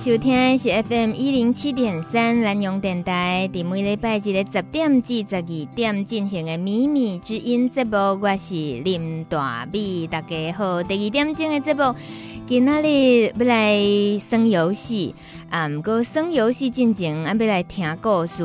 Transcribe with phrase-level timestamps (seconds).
[0.00, 10.06] 收听的是 FM 一零七点三南阳电台，在每礼拜一的十点至十二点进行的《米米之音》节目，我是林大米。
[10.06, 11.94] 大家好，第二点钟的节目，
[12.46, 13.78] 今仔日要来
[14.26, 15.14] 耍游戏，
[15.50, 18.42] 啊，不过耍游戏进前，啊，要来听故事。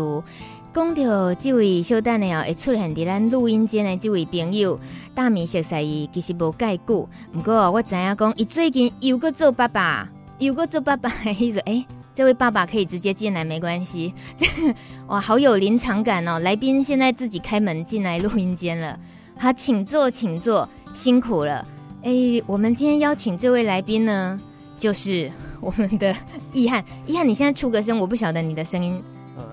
[0.73, 4.77] 讲到这位小等的哦，会出现在咱录音间的这位朋友，
[5.13, 10.09] 大米熟悉伊，其实无介久，不过我知影讲，伊最近又个做爸爸。
[10.37, 14.13] 有个做爸爸的意思，哎，这位爸爸可以直接进来，没关系。
[15.07, 16.39] 哇，好有临场感哦！
[16.39, 18.99] 来宾现在自己开门进来录音间了，
[19.39, 21.65] 好，请坐，请坐，辛苦了。
[22.03, 22.11] 哎，
[22.45, 24.39] 我们今天邀请这位来宾呢，
[24.77, 25.31] 就是
[25.61, 26.13] 我们的
[26.51, 26.83] 易翰。
[27.05, 29.01] 易翰，你现在出个声，我不晓得你的声音。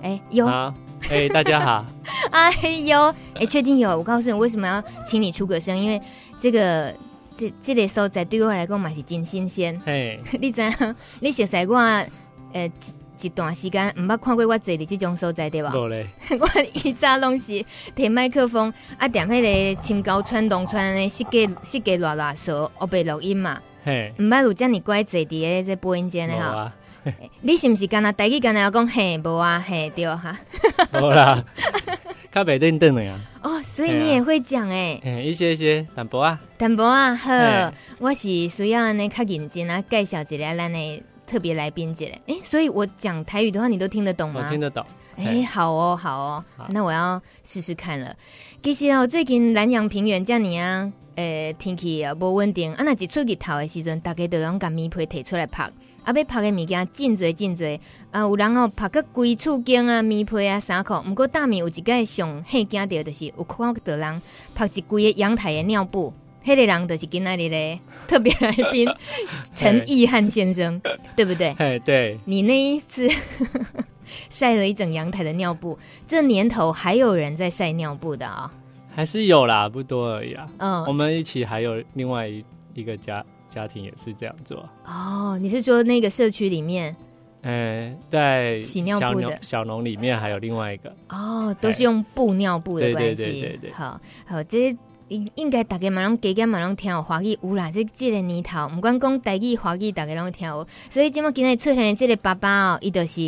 [0.01, 0.45] 哎，有。
[0.45, 0.73] 好，
[1.09, 1.85] 哎，大家好。
[2.31, 2.51] 哎
[2.85, 3.97] 呦，哎，确定有？
[3.97, 5.77] 我告诉你，为什么要请你出个声？
[5.77, 6.01] 因为
[6.37, 6.93] 这个。
[7.35, 9.79] 这这个所在对我来讲嘛是真新鲜。
[9.85, 10.95] 嘿， 你知影？
[11.19, 15.71] 你熟悉我呃一一段时间，毋捌看过我坐伫这种所在对吧？
[15.75, 15.87] 我
[16.83, 17.63] 以早拢是
[17.95, 19.41] 摕麦克风啊，踮迄
[19.75, 23.59] 个青高川东川的世界世界乱乱说，后背录音嘛。
[23.85, 25.25] 嘿，毋捌有遮尔乖坐伫
[25.57, 26.71] 个这播音间的哈。
[27.41, 30.37] 你是毋是干那台语干那要讲嘿无啊嘿对哈？
[31.01, 31.43] 无啦。
[32.31, 33.13] 较袂认真的呀。
[33.43, 37.33] 哦，所以你也会讲哎、欸，一些一些淡薄啊，淡薄啊，好，
[37.97, 42.09] 我是需要呢较认真啊，介绍一下咱的特别来宾姐。
[42.27, 44.43] 哎、欸，所以我讲台语的话，你都听得懂吗？
[44.45, 44.85] 我听得懂。
[45.15, 48.15] 哎、欸，好哦，好哦，好，那我要试试看了。
[48.61, 55.67] 其实哦，最近南阳平原这样啊，呃、欸，天气啊无稳定，啊，那一出日头的时阵，大家都拢把棉被摕出来拍。
[56.03, 57.79] 啊，要拍的物件真侪真侪
[58.11, 58.21] 啊！
[58.21, 60.95] 有人哦拍个规厝间啊、棉被啊、衫裤。
[61.09, 64.21] 毋过大米有一个上很惊的，就是有看到人
[64.53, 66.13] 拍一规个阳台的尿布。
[66.43, 68.85] 迄个人就是今仔日的 特别来宾
[69.55, 70.81] 陈意汉先生，
[71.15, 71.55] 对不对？
[71.57, 72.19] 哎，对。
[72.25, 73.07] 你那一次
[74.29, 78.59] 晒了一整阳台的尿布，这年头还有人在晒尿布的啊、哦？
[78.93, 80.45] 还是有啦，不多而已啊。
[80.57, 82.43] 嗯，我们一起还有另外一
[82.73, 83.25] 一个家。
[83.53, 85.37] 家庭也是这样做哦。
[85.39, 86.95] 你是说那个社区里面？
[87.45, 93.15] 嗯，在洗尿布的小农里面还有另外一个哦，都是用布尿布的关系。
[93.15, 93.71] 对对对对对。
[93.71, 94.73] 好，好，这
[95.09, 97.69] 应应该大家马上给家马上听有华语有啦。
[97.69, 100.65] 这这个年头，不管讲台语华语，大家拢听有。
[100.89, 103.21] 所以今麦今日出现的这个爸爸哦，伊就是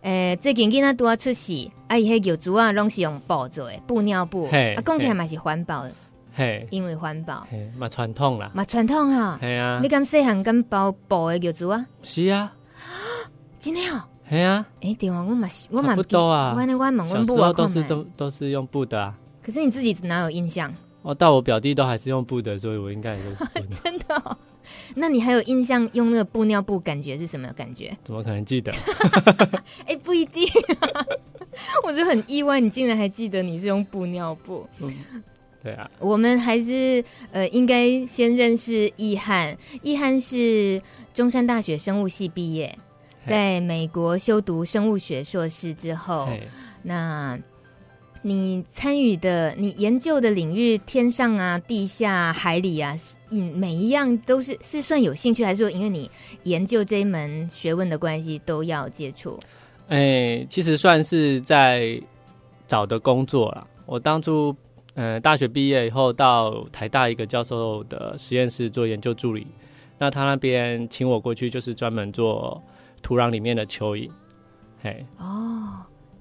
[0.00, 5.92] 诶、呃，最近囡仔拄啊出世，啊，伊迄尿珠啊，拢是用布做的布尿布，啊，讲起来嘛是环保的。
[6.38, 7.44] 嘿，因为环保，
[7.76, 11.84] 嘛传统啦，嘛传统哈，系啊，你敢细汉敢包布的尿珠啊？
[12.00, 12.52] 是啊，
[13.58, 19.12] 真的哦，系啊，哎，对啊，我嘛是，我嘛不多啊，我那我问小时候都是都都是用布的啊。
[19.42, 20.72] 可是你自己哪有印象？
[21.02, 23.44] 哦，到我表弟都还是用布的，所以我应该也是
[23.82, 24.36] 真的哦。
[24.94, 27.92] 那你还有印象用那个布尿布感觉是什么感觉？
[28.04, 28.72] 怎么可能记得？
[29.86, 30.46] 哎，不一定，
[31.82, 34.64] 我就很意外，你竟然还记得你是用布尿布。
[35.68, 39.54] 对啊，我们还是呃，应该先认识易翰。
[39.82, 40.80] 易翰是
[41.12, 42.74] 中山大学生物系毕业，
[43.26, 46.26] 在美国修读生物学硕士之后，
[46.82, 47.38] 那
[48.22, 52.96] 你参与的、你研究的领域，天上啊、地下、海里啊，
[53.30, 56.10] 每一样都是是算有兴趣，还是说因为你
[56.44, 59.38] 研究这一门学问的关系都要接触？
[59.88, 62.00] 哎，其实算是在
[62.66, 63.66] 找的工作啦。
[63.84, 64.56] 我当初。
[65.00, 69.46] 嗯，大学毕业以后到台大一个教授的实验室做研究助理，
[69.98, 72.60] 那他那边请我过去，就是专门做
[73.00, 74.10] 土壤里面的蚯蚓。
[74.82, 75.68] 嘿，哦，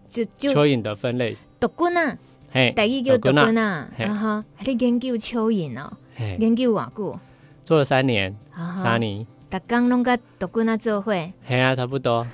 [0.08, 2.18] 就就蚯蚓的分类，毒菌啊，
[2.52, 5.92] 嘿，第一叫毒菌啊，然后你研究蚯蚓哦，
[6.38, 7.20] 研究多久？
[7.64, 8.38] 做了三年，
[8.84, 11.12] 三年，逐工拢甲毒菌啊做伙，
[11.44, 12.28] 嘿啊，差不多。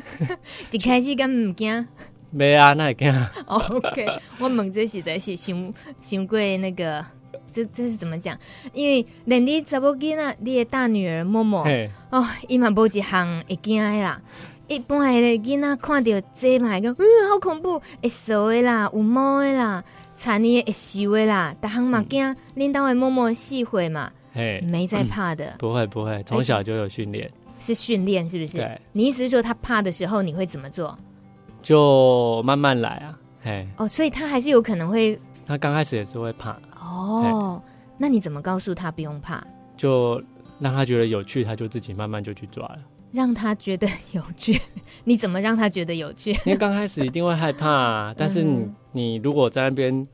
[0.72, 1.86] 一开始敢唔惊？
[2.34, 3.12] 没啊，那也惊。
[3.46, 4.06] OK，
[4.38, 7.04] 我问这是在是想想过那个，
[7.52, 8.36] 这这是怎么讲？
[8.72, 11.64] 因为连你查某囡仔，你的大女儿默默
[12.10, 14.20] 哦，伊嘛无一项会惊的啦。
[14.66, 19.84] 一般的囡仔看到这嘛，讲嗯，好恐怖，会臊的啦，有毛的啦，
[20.16, 22.34] 残的会湿的啦，逐项嘛惊。
[22.56, 27.30] 恁兜的默默细会嘛，没在怕的，不会不会，从小就有训练，
[27.60, 28.58] 是训练是不是？
[28.58, 30.98] 对，你意思是说他怕的时候，你会怎么做？
[31.64, 37.60] 就慢慢来啊，嘿，哦，所以他还是有可能会，他刚开始也是会怕哦。
[37.96, 39.42] 那你怎么告诉他不用怕？
[39.76, 40.22] 就
[40.60, 42.78] 让他觉得有趣，他就自己慢慢就去抓了。
[43.12, 44.60] 让他觉得有趣，
[45.04, 46.32] 你怎么让他觉得有趣？
[46.44, 50.06] 因为刚开始一定会害怕啊， 但是你你如果在那边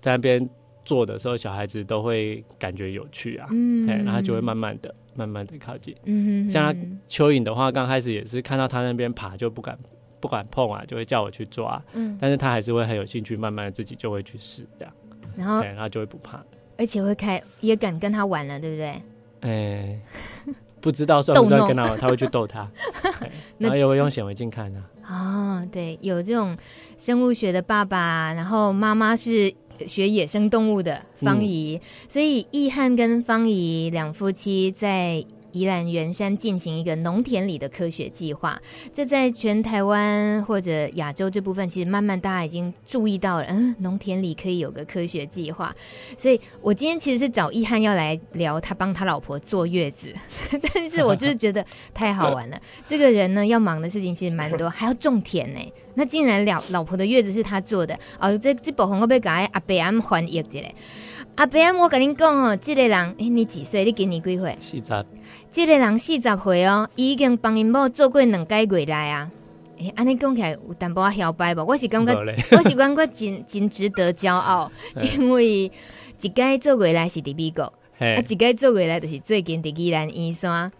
[0.00, 0.48] 在那边
[0.84, 5.94] 做的时候，小孩子都会感觉有趣啊，嗯，然后他就会慢慢的慢慢的靠近。
[6.04, 9.76] 嗯哼，像他蚯蚓的话，刚开始也是看到他那边爬就不敢
[10.26, 11.80] 不敢碰啊，就会叫我去抓。
[11.92, 14.92] 嗯，但是他还是会很有兴趣，慢慢的自己就会去试这样。
[15.36, 16.42] 然后，然后就会不怕，
[16.76, 18.86] 而且会开也敢跟他玩了，对不对？
[19.42, 20.00] 哎、欸，
[20.80, 22.68] 不知道算不算跟他玩，他会去逗他，
[23.58, 25.14] 然后也会用显微镜看他。
[25.14, 26.56] 哦，对，有这种
[26.98, 29.54] 生物学的爸爸，然后妈妈是
[29.86, 35.24] 学野生动物的方怡，嗯、所以易翰跟方怡两夫妻在。
[35.56, 38.60] 宜兰员山进行一个农田里的科学计划，
[38.92, 43.46] 这在全台湾或者亚洲这部分，其实慢慢大家已经注意到了。
[43.48, 45.74] 嗯，农田里可以有个科学计划，
[46.18, 50.12] 所以我今天其实是找易翰要来聊他帮他老婆坐月子，
[50.74, 51.64] 但是我就是觉得
[51.94, 52.60] 太好玩了。
[52.86, 55.60] 这个人呢，要忙的事情其实蛮多，还要种田呢。
[55.94, 60.60] 那竟然了老婆的月子是他做的哦，这这部分我被改阿伯安翻译一下。
[61.36, 63.84] 阿伯，我跟你讲哦，这个人，哎、欸，你几岁？
[63.84, 64.56] 你今年几岁？
[64.60, 65.06] 四十。
[65.50, 69.30] 这个人四十岁哦，已经帮因某做过两届月来啊。
[69.78, 71.64] 哎、欸，安尼讲起来有淡薄仔摇摆无？
[71.64, 72.14] 我是感觉，
[72.52, 75.70] 我是感觉真真值得骄傲，因为
[76.20, 77.64] 一届做月来是伫美国，
[77.98, 80.70] 啊，一届做月来就是最近伫宜兰医山。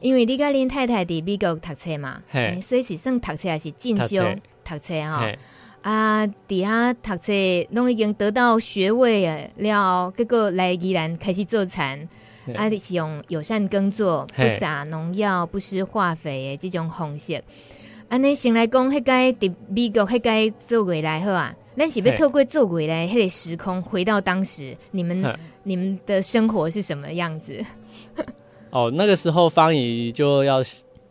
[0.00, 4.22] 因为你甲恁太太伫美国读册嘛，欸、所以是算读册还是进修
[4.64, 5.28] 读册哈？
[5.82, 7.32] 啊，底下读册
[7.70, 12.08] 拢已经得到学位了，结果来宜兰开始做田，
[12.54, 17.42] 啊，是用友善耕作，不撒农药，不施化肥的这种方式。
[18.08, 25.24] 安尼先来讲，迄个伫美国迄个做回来好啊，咱是要透过做回来迄个时空，回到当时，你们
[25.62, 27.64] 你们的生活是什么样子？
[28.70, 30.62] 哦，那个时候方怡就要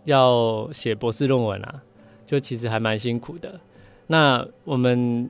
[0.04, 1.82] 要写博士论文啊，
[2.28, 3.60] 就其实还蛮辛苦的。
[4.06, 5.28] 那我们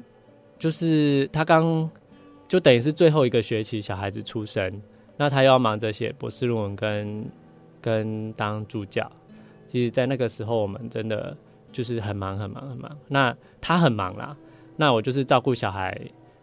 [0.59, 1.89] 就是他刚
[2.47, 4.81] 就等于是最后一个学期，小孩子出生，
[5.17, 7.25] 那他又要忙着写博士论文跟
[7.81, 9.09] 跟当助教。
[9.69, 11.35] 其实，在那个时候，我们真的
[11.71, 12.97] 就是很忙很忙很忙。
[13.07, 14.35] 那他很忙啦，
[14.75, 15.99] 那我就是照顾小孩，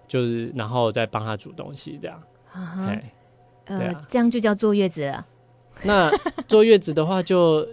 [0.09, 2.23] 就是然后再帮他煮东西这样。
[2.55, 2.87] Uh-huh.
[3.67, 5.27] 对呃，这样就叫坐月子了。
[5.83, 6.11] 那
[6.49, 7.67] 坐月子的话，就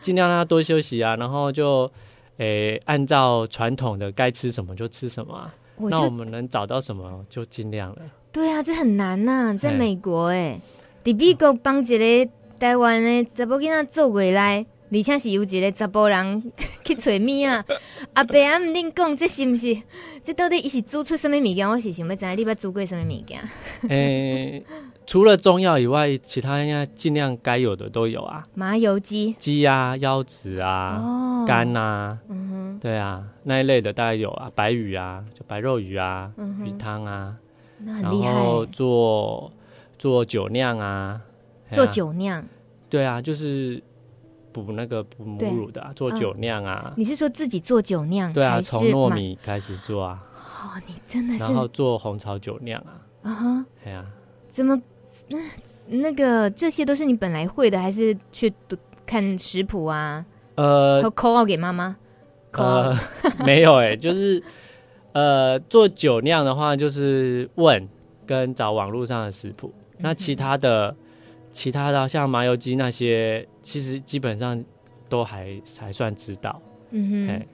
[0.00, 1.90] 尽量让他多休息啊，然后就。
[2.38, 5.52] 诶、欸，按照传统的该吃什么就吃什么啊。
[5.74, 8.02] 我那我们能找到什么就尽量了。
[8.32, 10.60] 对啊，这很难呐、啊，在美国诶，
[11.04, 16.52] 在美国帮一个台湾的查某囡仔做回来，而且是有一个查甫人
[16.84, 17.64] 去找米啊。
[18.14, 19.76] 阿伯啊，恁讲这是不是？
[20.22, 21.68] 这到底伊是煮出什么物件？
[21.68, 23.40] 我是想要知道你捌煮过什么物件？
[23.88, 24.64] 诶、欸。
[25.06, 28.44] 除了中药以外，其他应该尽量该有的都有啊。
[28.54, 34.50] 麻油鸡、鸡啊、腰子啊、哦、肝啊，嗯哼，对啊，那一类的大概有啊。
[34.54, 37.34] 白鱼啊，就白肉鱼啊，嗯、鱼汤啊，
[37.84, 38.30] 那很厉害。
[38.30, 39.52] 然后做
[39.98, 41.20] 做酒酿啊，
[41.70, 42.44] 做酒酿，
[42.88, 43.82] 对啊，就是
[44.52, 46.92] 补那个补母乳的、啊，做酒酿啊、哦。
[46.96, 48.32] 你是说自己做酒酿？
[48.32, 50.24] 对啊，从糯米开始做啊。
[50.34, 51.40] 哦，你真的是。
[51.40, 53.00] 然后做红槽酒酿啊。
[53.22, 54.04] 啊哈，对啊，
[54.50, 54.80] 怎么？
[55.28, 55.38] 那
[55.88, 60.24] 那个这些都是你本来会的，还是去读看食谱啊？
[60.54, 61.96] 呃，扣扣号给妈妈。
[62.52, 62.96] 呃，
[63.44, 64.42] 没有哎、欸，就是
[65.18, 67.88] 呃，做酒酿的话，就是问
[68.26, 69.72] 跟找网络上的食谱。
[69.98, 70.96] 那其他的、嗯、
[71.50, 74.64] 其他的像麻油鸡那些，其实基本上
[75.08, 76.62] 都还还算知道。
[76.90, 77.46] 嗯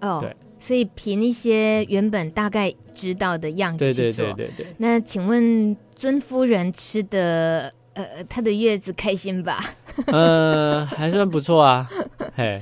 [0.00, 4.24] 哼，哦，对，所以凭一些原本大概知道的样子去做。
[4.34, 4.66] 对对对对对。
[4.78, 5.76] 那请问？
[5.98, 9.58] 尊夫人吃的，呃，她的月子开心吧？
[10.06, 11.90] 呃，还算不错啊。
[12.36, 12.60] 嘿，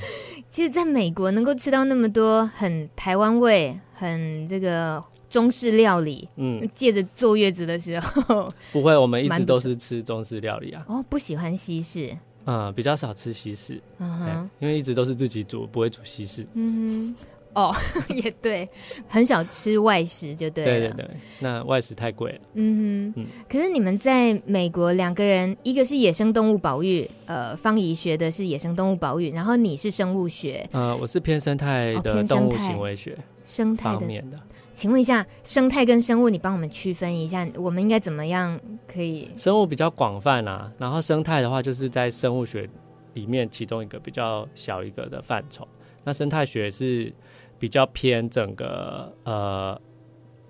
[0.56, 10.82] 其实，在美国能够吃到那么多很台湾味、很这个中式料理，嗯，借着坐月子的时候， 不会，我们一直都是吃中式料理啊。
[10.88, 17.16] 哦，不喜欢西式，嗯，比较少吃西式，嗯哼，因为一直都是自己煮，不会煮西式，嗯哼。
[17.56, 17.74] 哦，
[18.14, 18.68] 也对，
[19.08, 20.70] 很少吃外食就对了。
[20.70, 21.10] 对对对，
[21.40, 22.38] 那外食太贵了。
[22.52, 23.26] 嗯哼，嗯。
[23.48, 30.68] 可是你们在美国两个人，一个是野生动物保育，呃，方怡学的是野生动物保育，然后你是生物学。
[30.72, 34.38] 呃，我是偏生态的动物行为学，生态方面的。
[34.74, 39.30] 请问一下，生态跟生物，你帮我们区分一下，我们应该怎么样可以？
[39.38, 42.68] 生物比较广泛啊，然后生态的话，就是在生物学
[43.14, 45.66] 里面其中一个比较小一个的范畴。
[46.04, 47.10] 那生态学是。
[47.58, 49.80] 比较偏整个呃，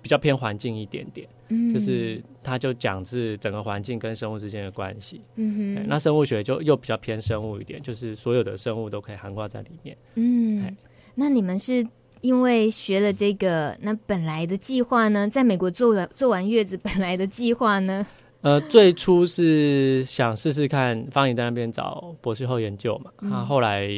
[0.01, 10.75] 比较偏环境一点点，嗯，就是他就讲是整个环境跟生物之间的关系，嗯哼，那生物学就又比较偏生物一点，就是所有的生物都可以涵盖在里面，嗯，
[11.15, 11.85] 那你们是
[12.21, 18.05] 因为学了这个，那本来的计划呢，在美国做完做完月子，本来的计划呢？
[18.41, 23.89] 呃，最初是想试试看方颖在那边找博士后研究嘛，嗯、啊，后来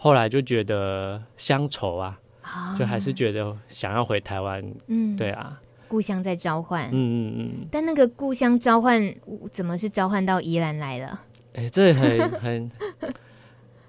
[0.00, 4.64] 后来就觉得乡愁啊，啊就还是觉得想要回台湾。
[4.86, 6.88] 嗯，对啊，故乡在召唤。
[6.92, 7.66] 嗯嗯嗯。
[7.70, 9.14] 但那个故乡召唤
[9.50, 11.20] 怎么是召唤到宜兰来了？
[11.54, 12.70] 哎、欸，这很 很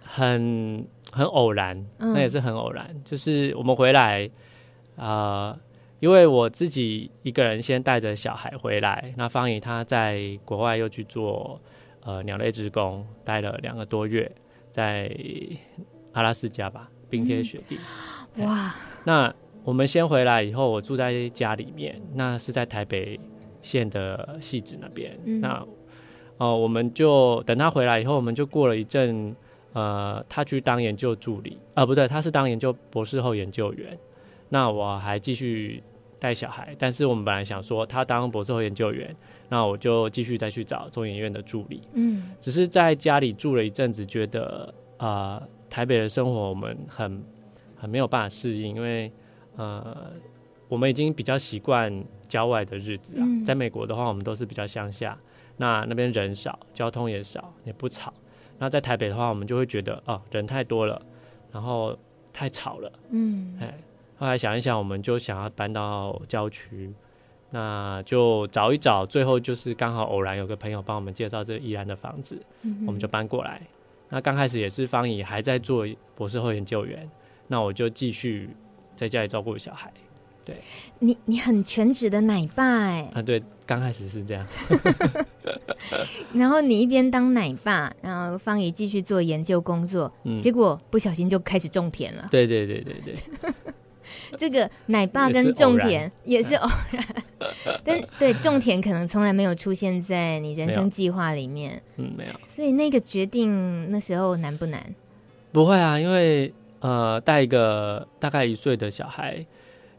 [0.04, 2.90] 很很偶然，嗯、那也是很偶然。
[3.06, 4.30] 就是我们回来
[4.98, 5.06] 啊。
[5.54, 5.60] 呃
[6.02, 11.60] 因为我自己一个人先带着小孩回来，那方怡她在国外又去做
[12.06, 14.32] 呃鸟类职工，待了两个多月，
[14.72, 15.14] 在
[16.14, 17.78] 阿拉斯加吧，冰天雪地。
[18.36, 18.76] 嗯、哇！
[19.04, 23.20] 那我们先回来以后，我住在家里面，那是在台北
[23.62, 25.18] 县的戏子那边。
[25.26, 25.54] 嗯、那
[26.38, 29.36] 哦、呃，我们就等他回来以后，我们就过了一阵，
[29.74, 33.98] 呃，他去当研究助理啊、呃，不对，他是当研究博士后研究员。
[34.48, 35.84] 那我还继续
[36.18, 39.16] 带小孩，但是我们本来想说他当博士后研究员，
[39.48, 41.84] 那我就继续再去找中研院的助理。
[41.94, 47.24] 嗯，只是在家里住了一阵子，觉得啊、呃，台北的生活我们很
[47.78, 49.12] 很没有办法适应，因为
[49.56, 50.12] 呃，
[50.68, 53.22] 我们已经比较习惯郊外的日子啊。
[53.22, 55.18] 嗯、在美国的话，我们都是比较乡下，
[55.58, 58.14] 那那边人少，交通也少，也不吵。
[58.58, 61.02] 那在台北的话，我们就会觉得哦，人太多了，
[61.52, 61.98] 然后
[62.34, 62.92] 太吵了。
[63.12, 63.74] 嗯，哎。
[64.18, 66.94] 后来想一想，我们就想要搬到郊区，
[67.52, 73.62] 那就找一找，最后就是刚好偶然有个朋友帮我们介绍这个宜兰的房子，嗯、我们就搬过来。
[74.10, 77.08] 那刚开始也是方怡还在做博士后研究员，
[77.48, 78.50] 那我就继续
[78.96, 79.92] 在家里照顾小孩。
[80.46, 80.58] 对，
[81.00, 84.48] 你你很全职的奶爸哎啊，对，刚开始是这样。
[86.34, 92.28] 然后你一边当奶爸，然后方怡继续做研究工作，嗯、结果不小心就开始种田了。
[92.32, 93.16] 对对对对对。
[94.38, 97.06] 这个奶爸跟种田也是偶然，
[97.84, 102.32] 但对种田可能从来没有出现在你人生计划里面，嗯，没有。
[102.48, 104.84] 所以那个决定那时候难不难？
[105.52, 109.46] 不会啊，因为呃带一个大概一岁的小孩，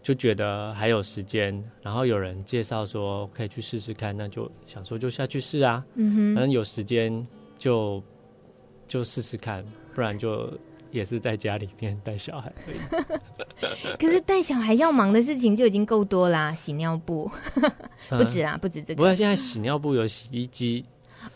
[0.02, 7.26] 就觉得还有时间，然后有人介绍说可以去试试看，那就想说就下去试啊，嗯哼，反正有时间
[7.58, 8.02] 就
[8.86, 9.64] 就试试看，
[9.94, 10.52] 不然就。
[10.90, 17.30] 也是在家里面带小孩而已， 可是带小孩要忙的事情就已经够多啦，洗尿布。
[18.08, 18.96] 不止啊，不止这个。
[18.96, 20.84] 不过现在洗尿布有洗衣机。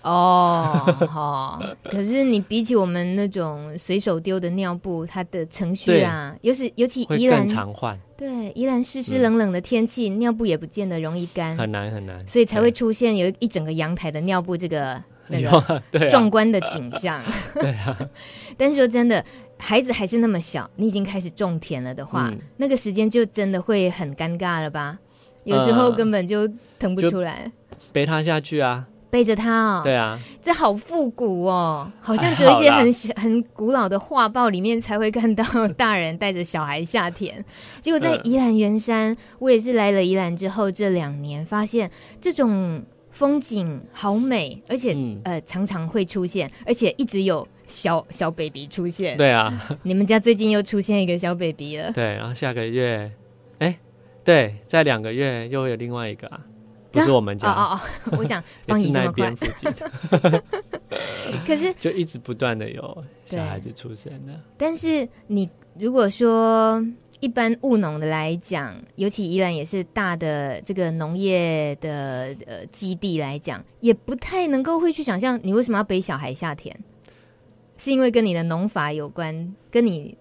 [0.00, 0.70] 哦，
[1.08, 1.62] 好。
[1.84, 17.22] 可是你比起我们那种随手丢的尿布，它的程序啊，尤其尤其宜兰常换，对，依然湿湿冷冷的天气，尿布也不见得容易干，很难很难，所以才会出现有一整个阳台的尿布这个那个 壮观的景象。
[17.54, 17.98] 对啊，
[18.56, 19.24] 但是说真的。
[19.56, 24.98] 孩子还是那么小，你已经开始种田了的话，嗯、那个时间就真的会很尴尬了吧？
[25.44, 26.46] 有时候根本就
[26.78, 27.50] 腾不出来，
[27.92, 29.80] 背他下去啊，背着他哦。
[29.82, 37.42] 对啊，这好复古哦，好像只有一些很很古老的画报里面才会看到大人带着小孩下田。
[37.80, 41.90] 结果在宜兰圆山，呃、我也是来了宜兰之后这两年，发现
[42.20, 47.46] 这种风景好美，而且、嗯、呃常常会出现，而且一直有。
[47.66, 49.50] 小小 baby 出现，对啊，
[49.84, 53.10] 你们家最近又出现一个小 baby 了，对，然后下个月，
[53.58, 53.78] 哎、欸，
[54.22, 56.44] 对，在两个月又会有另外一个啊，
[56.92, 57.80] 不是我们家，哦哦
[58.12, 59.72] 哦， 我想 放你这么快，附近。
[61.46, 66.84] 可是就一直不断的有小孩子出生的，但是你如果说
[67.20, 76.76] 一般务农的来讲，尤其宜兰也是大的这个农业的呃基地来讲，也不太能够会去想象你为什么要背小孩下田。
[77.76, 80.16] 是因为跟你的农法有关，跟你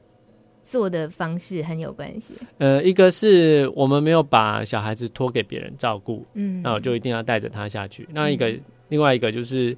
[0.63, 2.33] 做的方式很有关系。
[2.57, 8.09] 呃，一个是我们没有把小孩子托给别人照顾，嗯，那我就一定要带着他下去。
[8.11, 9.77] 那一个，嗯、另外一个就是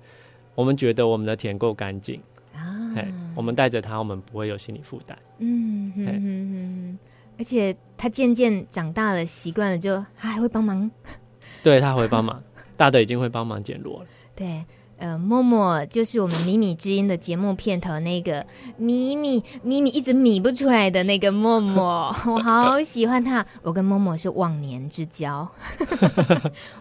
[0.55, 2.17] 我们觉得我们的田够干净
[2.55, 2.95] 啊，
[3.36, 5.18] 我们带着他，我们不会有心理负担。
[5.39, 7.00] 嗯嗯嗯嗯，
[7.38, 10.89] 而且他渐渐长大了，习惯了就，就他还会帮忙。
[11.62, 12.42] 对，他会帮忙，
[12.77, 14.08] 大的已经会帮忙捡落了。
[14.36, 14.63] 对。
[14.98, 18.46] 呃，默默就是我们米米之音的节目片头那个
[18.77, 23.46] 米米米米一直米不出来的那个默默， 我好喜欢他。
[23.62, 25.46] 我跟默默是忘年之交，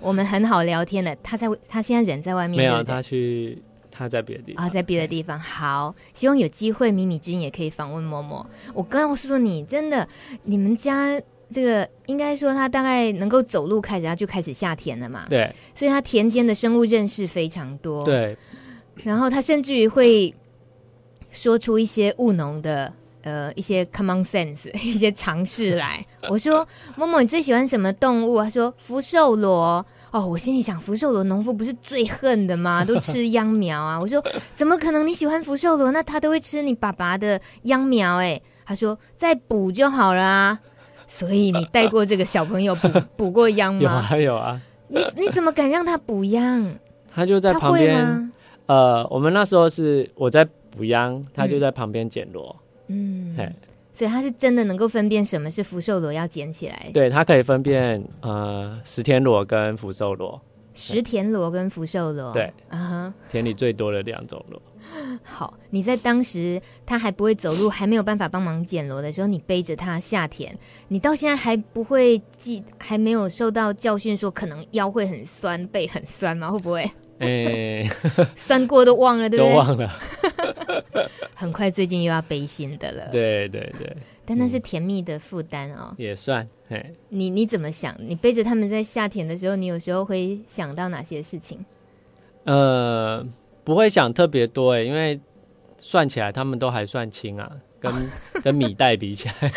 [0.00, 1.16] 我们很好聊天的。
[1.24, 3.60] 他在他现在人在外面，没有他去
[3.96, 5.38] 他在别的地方啊，在别的地方。
[5.38, 8.44] 好，希望有机会米米之音也可以访问默默。
[8.72, 10.08] 我告诉你，真的，
[10.42, 11.20] 你们家。
[11.52, 15.24] 这个应该说，他大概能够走路开始，他就开始下田了嘛。
[15.28, 18.02] 对，所以他田间的生物认识非常多。
[18.02, 18.36] 对，
[18.96, 20.34] 然后他甚至于会
[21.30, 26.04] 说出一些务农的呃一些 common sense 一些常识来。
[26.28, 29.84] 我说：“默默，你最喜欢什么动物？”他说：“福寿螺。”
[30.14, 32.84] 哦，我心里想，福寿螺农夫不是最恨的吗？
[32.84, 33.98] 都吃 秧苗啊！
[34.00, 35.04] 我说怎么可能？
[35.04, 38.40] 你喜欢福寿螺，那他都会吃你爸爸的秧苗哎。
[38.64, 40.60] 他说再补就好了啊。
[41.08, 43.80] 所以你带过这个小朋友补 补过秧吗？
[43.80, 44.62] 有啊有啊。
[44.86, 46.76] 你你怎么敢让他补秧？
[47.12, 48.32] 他就在旁边。
[48.66, 52.54] 呃，我们那时候是我在补秧，他就在旁边捡螺。
[52.86, 53.52] 嗯，嘿。
[53.94, 56.90] 所以他是真的能够分辨什么是福寿螺要捡起来。
[56.92, 60.38] 对，他可以分辨呃石田螺跟福寿螺。
[60.74, 62.32] 石田螺跟福寿螺。
[62.32, 64.60] 对，啊、uh-huh、田里最多的两种螺。
[65.22, 70.52] 好，你在当时他还不会走路，还没有办法帮忙捡螺的时候，你背着他下田，
[70.88, 76.50] 你到现在还不会记，还没有受到教训说可能腰会很酸，背很酸吗？
[76.50, 76.82] 会不会？
[77.20, 77.90] 哎、欸，
[78.34, 79.52] 酸过都忘了，对不对？
[79.52, 79.90] 都忘了。
[81.34, 83.08] 很快，最近又要背新的了。
[83.10, 85.88] 对对对，但那是甜蜜的负担哦。
[85.90, 86.46] 嗯、也算。
[86.68, 87.94] 嘿，你你怎么想？
[87.98, 91.64] 你背着他们在下田的时候，你有时候会想到哪些事情？
[92.44, 93.26] 呃，
[93.64, 95.20] 不会想特别多哎，因为
[95.78, 97.92] 算起来他们都还算轻啊，跟
[98.42, 99.52] 跟米袋比起来。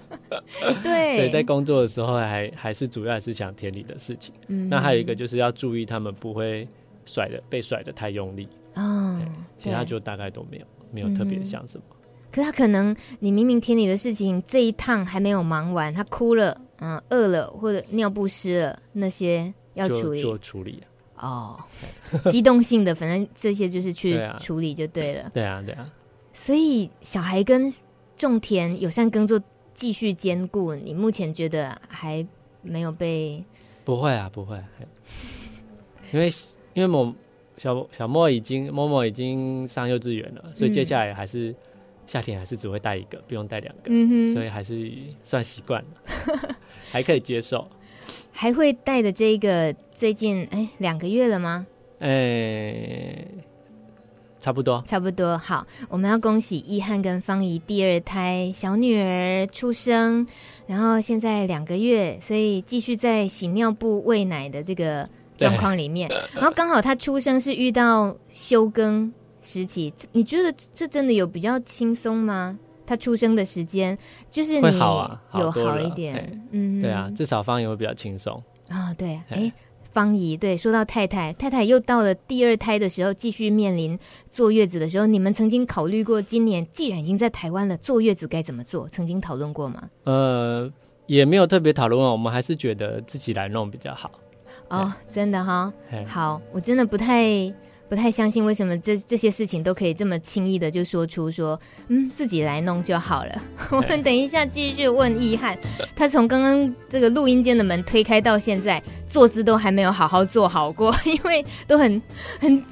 [0.82, 4.34] 对，所以在工作的时候还，还还是主要还是想田里的事情。
[4.48, 6.66] 嗯，那还有一个就是要注意他们不会。
[7.06, 9.20] 甩的被甩的太用力哦，
[9.56, 11.84] 其他就大概都没有没有特别想什么。
[12.30, 20.82] 可他可能你明明田里的事情这一趟还没有忙完，他哭了，嗯，饿了或者尿不湿了，那些要处理做处理
[21.16, 21.58] 哦，
[22.30, 25.30] 机动性的，反正这些就是去处理就对了。
[25.34, 25.86] 对啊，对啊。
[26.32, 27.72] 所以小孩跟
[28.16, 29.42] 种田友善耕作
[29.74, 32.24] 继续兼顾，你目前觉得还
[32.62, 33.44] 没有被？
[33.84, 34.62] 不会啊，不会，
[36.12, 36.32] 因为。
[36.72, 37.12] 因为某
[37.60, 41.56] 小小莫已经某某已经上幼稚园了，所以接下来还是、嗯、
[42.06, 44.90] 夏天还是只会带一个，不用带两个、嗯，所以还是
[45.22, 46.56] 算习惯了，
[46.90, 47.68] 还可以接受。
[48.32, 51.66] 还会带的这一个最近哎两个月了吗？
[51.98, 53.26] 哎，
[54.40, 55.36] 差不多，差不多。
[55.36, 60.26] 好，我们要恭喜易翰跟芳仪第二胎小女儿出生，
[60.66, 65.06] 然后现在两个月，所以继续在洗尿布喂奶的这个。
[65.40, 72.58] 状况里面，然后刚好他出生是遇到休耕时期，你觉得这真的有比较轻松吗？
[72.86, 73.96] 他出生的时间
[74.28, 78.34] 就是你好啊，有好一点，嗯，对啊，至少芳仪会比较轻松
[78.68, 78.94] 啊、哦。
[78.98, 79.52] 对，哎，
[79.92, 83.96] 芳仪，对，说到太太，太太又到了第二胎的时候，继续面临
[84.28, 88.88] 坐月子的时候，你们曾经考虑过今年既然已经在台湾了，坐月子该怎么做？
[88.88, 89.88] 曾经讨论过吗？
[90.02, 90.68] 呃，
[91.06, 94.10] 也没有特别讨论过，我们还是觉得自己来弄比较好。
[94.70, 95.72] 哦，真的哈，
[96.06, 97.52] 好，我真的不太
[97.88, 103.42] 不太相信，为什么这这些事情都可以这么轻易的就说出说，嗯，自己来弄就好了。
[103.72, 105.58] 我们等一下继续问易翰，
[105.96, 112.00] 他从刚刚这个录音间的门推开到现在，坐姿都还没有好好坐好过， 因为都很
[112.38, 112.64] 很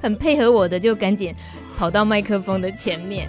[0.00, 1.34] 很配合我的，就赶紧
[1.76, 3.26] 跑到麦克风的前面。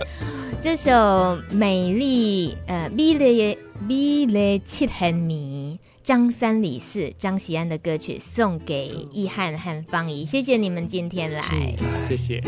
[0.62, 0.92] 这首
[1.52, 3.58] 《美丽》呃，美丽
[3.88, 5.80] 美丽七很迷。
[6.08, 11.44] 张三李四张喜安的歌曲送给易翰和方怡，谢谢你们今天来，
[12.08, 12.42] 谢谢。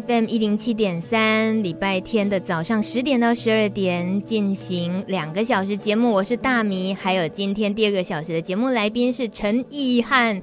[0.00, 10.42] FM 一零七点三，礼拜天的早上十点到十二点进行两个小时节目，我是大米，还有今天第二个小时的节目来宾是陈易翰，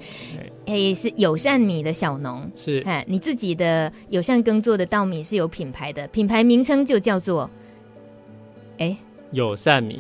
[0.66, 7.48] 哎，是友善米的小农，是，哎，你自己的友善耕作的稻米是有品牌的，品牌名称就叫做，
[8.80, 8.98] 哎，
[9.34, 10.00] 友善米，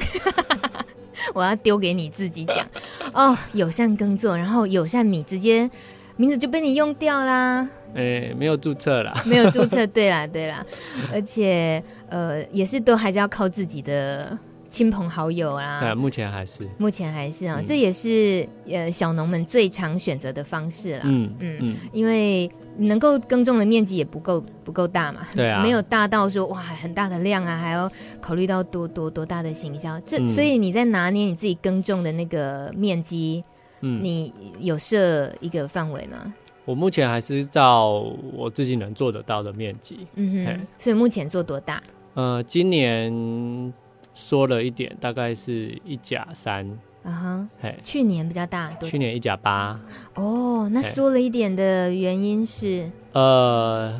[1.36, 2.68] 我要丢给你自己讲，
[3.14, 5.70] 哦，友善耕作，然后友善米直接
[6.16, 7.68] 名字就被你用掉啦。
[7.96, 10.66] 哎、欸，没有注册啦， 没有注册，对啦，对啦，
[11.12, 14.36] 而且呃，也是都还是要靠自己的
[14.68, 15.80] 亲朋好友啦。
[15.80, 21.02] 对，目前还是，目前还是啊、嗯，这也是呃小农们最常选择的方式啦。
[21.04, 27.88] 嗯嗯嗯，因为能够耕种的面积也不够不够大嘛，对啊，没有大到说哇很大的量啊，还要
[28.20, 33.44] 考虑到多多多大的行销，这、嗯、所以你在拿捏你自己耕种的那个面积，
[33.86, 36.34] 嗯，你有设一个范围吗？
[36.66, 40.08] 我目前还是照我自己能做得到的面积。
[40.16, 41.84] 嗯哼，所以目前做多大？
[42.14, 43.74] 呃，今年
[44.14, 46.66] 缩了一点，大概是一甲三。
[47.04, 49.78] 啊哈，嘿，去年比较大，多去年一甲八。
[50.16, 52.90] 哦，那缩了一点的原因是？
[53.12, 54.00] 呃，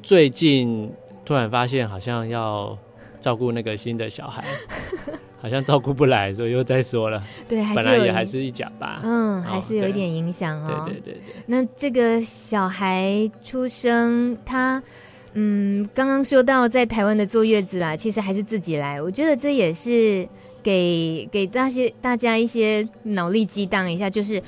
[0.00, 0.88] 最近
[1.24, 2.78] 突然发现好像要
[3.22, 4.44] 照顾那个新的小孩。
[5.40, 7.20] 好像照顾不来，所以又再说了。
[7.48, 9.00] 对，还是本来也还是一甲吧。
[9.02, 10.84] 嗯，哦、还是有一点影响哦。
[10.86, 11.34] 对对对对。
[11.46, 14.80] 那这个小孩出生，他
[15.34, 19.02] 嗯，刚刚说到在台湾的坐月子啦，其实还是自己来。
[19.02, 20.24] 我觉得这也是
[20.62, 24.40] 给给大些大家一些脑力激荡一下，就是。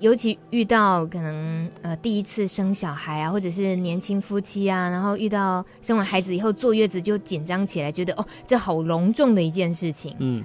[0.00, 10.14] 尤其遇到可能呃第一次生小孩啊，或者是年轻夫妻啊，然后遇到生完孩子以后坐月子就紧张起来，觉得哦这好隆重的一件事情。
[10.18, 10.42] 嗯，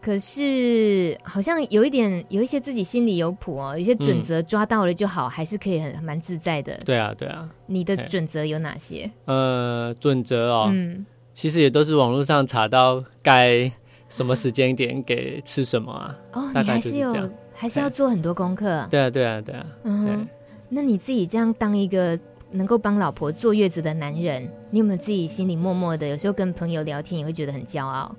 [0.00, 6.78] 可是好像有一点有一些自己心里有谱哦，有些准则抓到了就好，嗯、还是可以很蛮自在的。
[6.84, 7.48] 对啊，对啊。
[7.66, 9.10] 你的准则有哪些？
[9.26, 13.70] 呃，准则哦，嗯，其实也都是网络上查到该
[14.08, 16.16] 什么时间点给吃什么啊。
[16.32, 17.30] 哦，大概就是这样。
[17.58, 18.86] 你还是要做很多功课。
[18.88, 19.66] 对啊，对啊，对啊。
[19.82, 20.28] 嗯哼，
[20.68, 22.18] 那你自己这样当一个
[22.52, 28.14] 能够帮老婆坐月子的男人，你有没有自己心里默默的，有时候跟朋友聊天也会觉得很骄傲？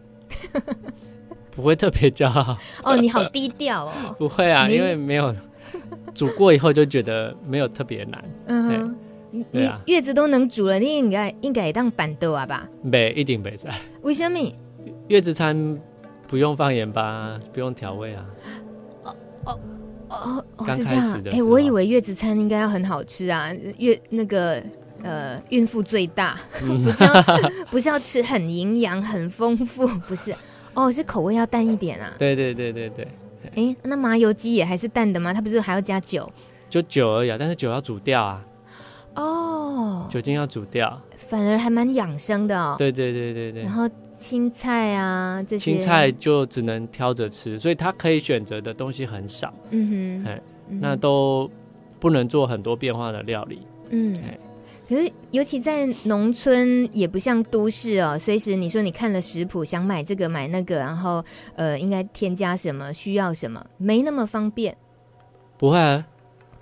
[1.51, 2.57] 不会特别骄傲。
[2.83, 3.93] 哦，你好低调哦。
[4.19, 5.33] 不会啊，因为没有
[6.13, 8.23] 煮过以后就觉得没有特别难。
[8.47, 8.95] 嗯哼，
[9.51, 12.67] 你月子都能煮了，你应该应该也当板豆啊吧？
[12.81, 13.73] 没，一定没在。
[14.01, 14.37] 为什么？
[15.07, 15.79] 月子餐
[16.27, 18.25] 不用放盐巴，不用调味啊。
[19.45, 19.59] 哦
[20.09, 21.21] 哦哦，是这样。
[21.25, 24.61] 哎、欸，我以为月子餐应该要很好吃啊，月那个
[25.03, 27.13] 呃，孕妇最大， 不是要
[27.71, 30.35] 不是要吃很营养、很丰富，不是
[30.73, 32.13] 哦，是口味要淡一点啊。
[32.17, 33.07] 对对对对对。
[33.55, 35.33] 哎、欸，那麻油鸡也还是淡的吗？
[35.33, 36.29] 它不是还要加酒？
[36.69, 38.43] 就酒而已啊，但是酒要煮掉啊。
[39.15, 42.75] 哦，酒精要煮掉，反而还蛮养生的哦。
[42.77, 43.63] 对对对对对。
[43.63, 43.87] 然后。
[44.19, 49.53] 青菜啊，这些青菜就只能挑着吃，所以他可以选择的东西很少。
[49.71, 51.49] 嗯哼，哎，那都
[51.99, 53.61] 不能做很多变化的料理。
[53.89, 54.13] 嗯，
[54.87, 61.23] 可是尤其在农村，也不像都市哦，随时你说你看了食谱，想买这个买那个，然后
[61.55, 64.75] 呃，应该添加什么，需要什么，没那么方便。
[65.57, 66.05] 不会啊，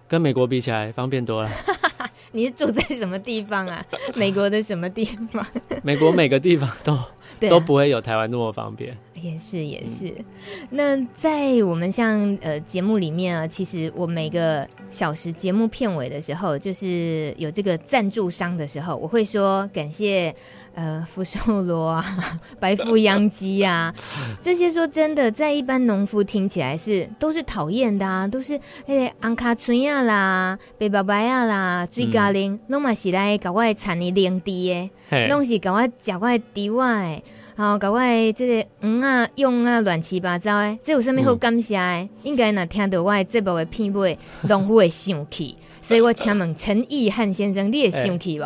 [0.08, 1.50] 跟美国比起来方便多了。
[2.38, 3.84] 你是住在什么地方啊？
[4.14, 5.44] 美国的什么地方？
[5.82, 6.96] 美国每个地方都。
[7.40, 10.08] 对啊、都不会有台湾那么方便，也是也是。
[10.08, 10.26] 嗯、
[10.72, 20.34] 那在我们像呃节目里面啊，其实我每个小时节目片尾的时候，就是有这个赞助商的时候，我会说感谢。
[20.78, 22.06] 呃，福寿螺啊，
[22.62, 23.92] 白富秧鸡啊，
[24.40, 34.70] 这些说真的，在一般农夫听起来是都是讨厌的啊，都是哎，安卡春呀啦，白白白呀啦，水咖喱，拢嘛是来搞我产的领地
[35.10, 37.24] 的，拢是搞我食我地外，
[37.56, 38.00] 然后搞我
[38.36, 48.46] 这个嗯啊用啊乱七八糟的，这有什么好感谢应该若听到我节目的片尾，农夫会生气，所以我请问陈意汉先生，你会 生气不？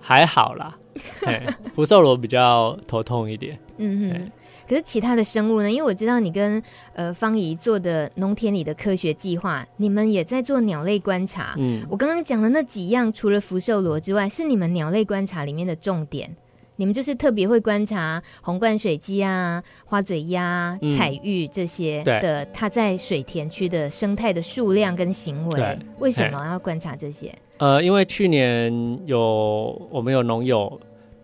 [0.00, 0.76] 还好啦。
[1.74, 3.58] 福寿螺比较头痛一点。
[3.76, 4.32] 嗯哼，
[4.68, 5.70] 可是其他的生物呢？
[5.70, 6.60] 因为我知道你跟
[6.94, 11.54] 呃方怡做的农田里的科学计划，你们也在做鸟类观察。
[11.56, 16.34] 嗯，我刚刚讲的那几样，除了福寿螺之外，是你们鸟类观察里面的重点。
[16.74, 25.60] 你们就是特别会观察红冠水鸡啊、花嘴鸭、彩玉这些的，它在水田区的生态的数量跟行为。
[25.60, 27.34] 对，为什么要观察这些？
[27.58, 30.80] 呃，因为去年有我们有农友。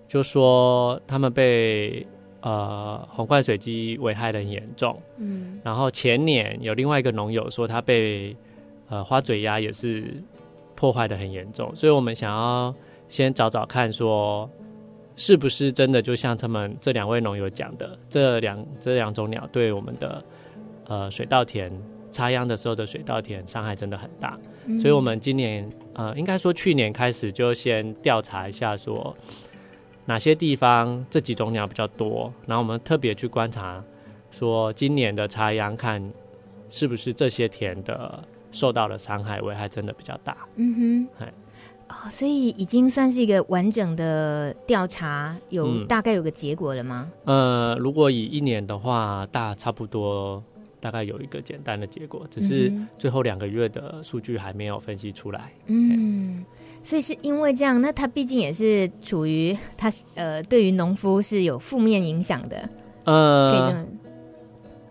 [0.07, 2.07] 就说他们被
[2.41, 8.37] 呃红冠水鸡危害的很严重，嗯，然后前年有另外一个农友说他被
[8.89, 10.15] 呃花嘴鸭也是
[10.77, 12.73] 破坏的很严重，所以我们想要
[13.09, 14.49] 先找找看，说
[15.17, 20.25] 是不是真的就像他们这两位农友讲的，这两这两种鸟对我们的
[20.87, 21.73] 呃水稻田
[22.13, 29.17] 插秧的时候的水稻田伤害真的很大，嗯，所以我们今年呃应该说去年开始就先调查一下说。
[30.07, 32.31] 哪些地方这几种鸟比较多？
[32.47, 33.83] 然后我们特别去观察，
[34.31, 36.13] 说今年的插秧看
[36.69, 40.37] 是不是这些田的受到的伤害危害真的比较大。
[40.57, 41.27] 嗯哼，
[41.89, 47.11] 哦，所以已经算是一个完整的调查，有、嗯、大概有个结果了吗？
[47.25, 50.45] 呃，如果以一年的话，大差不多
[50.85, 55.51] 大概有一个简单的结果，只是最后两个月的数据还没有分析出来。
[55.65, 56.45] 嗯。
[56.83, 62.69] 所以是因为这样，那它毕竟也是处于它呃，对于农夫是有负面影响的。
[63.05, 63.87] 呃，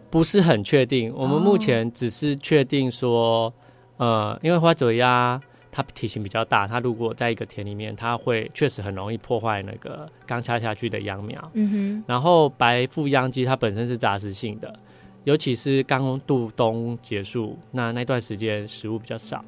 [0.09, 1.13] 不是很确定。
[1.15, 3.53] 我们目前只是确定说，
[3.97, 5.39] 哦、呃，因为花嘴鸭
[5.71, 11.51] 它体型比较大，它如果在一个田里面，它会确实很容易破坏那个刚插下去的秧苗。
[11.53, 12.03] 嗯哼。
[12.07, 14.79] 然后白腹秧鸡它本身是杂食性的，
[15.23, 19.43] 尤其是刚度冬结束，那那段时间食物比较少，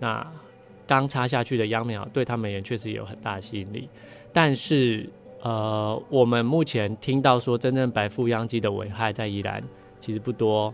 [0.00, 0.26] 那
[0.86, 3.88] 刚插下去的秧苗对他们也确实有很大的吸引力。
[4.32, 5.08] 但是，
[5.42, 9.62] 呃，我们目前听到说真正白腹秧鸡的危害在宜兰
[9.98, 10.72] 其实不多，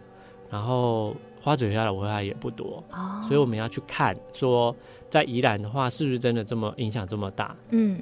[0.50, 1.14] 然后。
[1.42, 3.26] 花嘴虾的危害也不多，oh.
[3.26, 4.76] 所以我们要去看说，
[5.08, 7.56] 在宜兰的话，是不是真的这么影响这么大？
[7.70, 7.98] 嗯，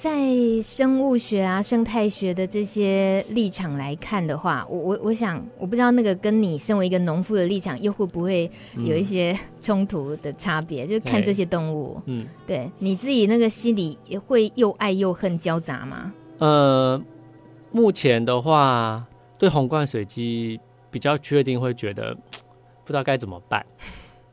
[0.00, 10.84] 在生物学啊、生态学的这些立场来看的话，我我我想，我不知道那个跟你身为一个农夫的立场，又会不会有一些冲突的差别？
[10.84, 16.12] 嗯、就看这些动物，嗯，对，你自己那个心里也会又爱又恨交杂吗？
[16.38, 17.02] 呃，
[17.72, 19.04] 目前的话，
[19.36, 20.60] 对红冠水鸡。
[20.90, 22.14] 比较确定会觉得
[22.82, 23.62] 不知道该怎么办，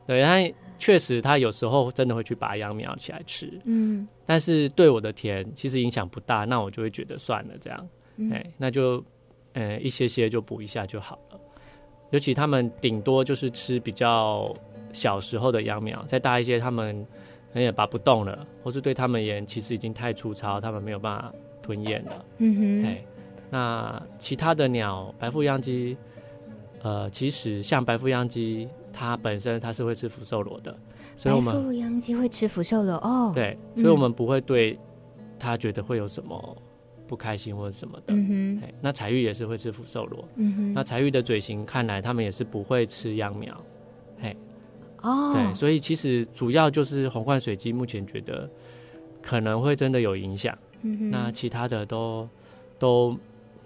[0.06, 0.36] 对，他
[0.78, 7.88] 确实他有时候真的会去拔秧苗起来吃，嗯，但是对我的田其实影响不大，那我就会觉得算了这样，
[8.30, 9.02] 哎、那就
[9.54, 11.40] 呃一些些就补一下就好了。
[12.10, 14.54] 尤其他们顶多就是吃比较
[14.92, 17.04] 小时候的秧苗，再大一些他们
[17.52, 23.04] 可能也拔不动了，或是对他们而言其实已经太粗糙，他们没有办法吞咽了，嗯哼，哎、欸，
[23.50, 25.96] 那其他的鸟白腹秧鸡。
[26.82, 30.74] 呃，其实像白腹秧鸡，它本身它是会吃福寿螺的，
[31.18, 33.30] 所以我们白腹秧鸡会吃福寿螺哦。
[33.34, 34.78] 对，所以我们不会对
[35.38, 36.56] 它觉得会有什么
[37.06, 38.14] 不开心或者什么的。
[38.14, 40.26] 嗯哼，那彩玉也是会吃福寿螺。
[40.36, 43.54] 嗯哼，那彩玉的嘴型看来，他们也是不会吃秧苗。
[44.18, 44.34] 嘿，
[45.02, 48.48] 哦，对，所以其实主要就是红冠水鸡目前觉得
[49.20, 50.56] 可能会真的有影响。
[50.80, 52.26] 嗯哼，那其他的都
[52.78, 53.18] 都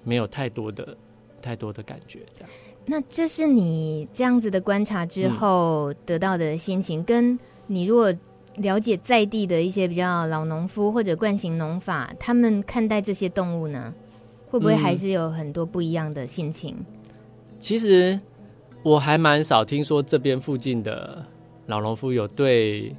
[0.02, 0.96] 没有太多的
[1.40, 2.50] 太多的感觉，这样。
[2.86, 8.12] 那这是你这样子的观察之后得到的心情，嗯、跟你如果
[8.56, 13.94] 了解在地的一些比较老农夫或者惯行农法，他们看待这些动物呢，
[14.48, 16.74] 会不会还是有很多不一样的心情？
[16.80, 16.86] 嗯、
[17.60, 18.18] 其实
[18.82, 21.24] 我还蛮少听说这边附近的
[21.66, 22.92] 老农夫有对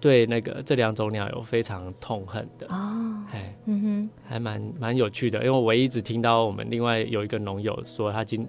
[0.00, 2.66] 对那个这两种鸟有非常痛恨的。
[2.66, 8.44] 哦，哎，嗯哼，还蛮蛮有趣的，因为我唯一只听到我们另外有一个农友说他今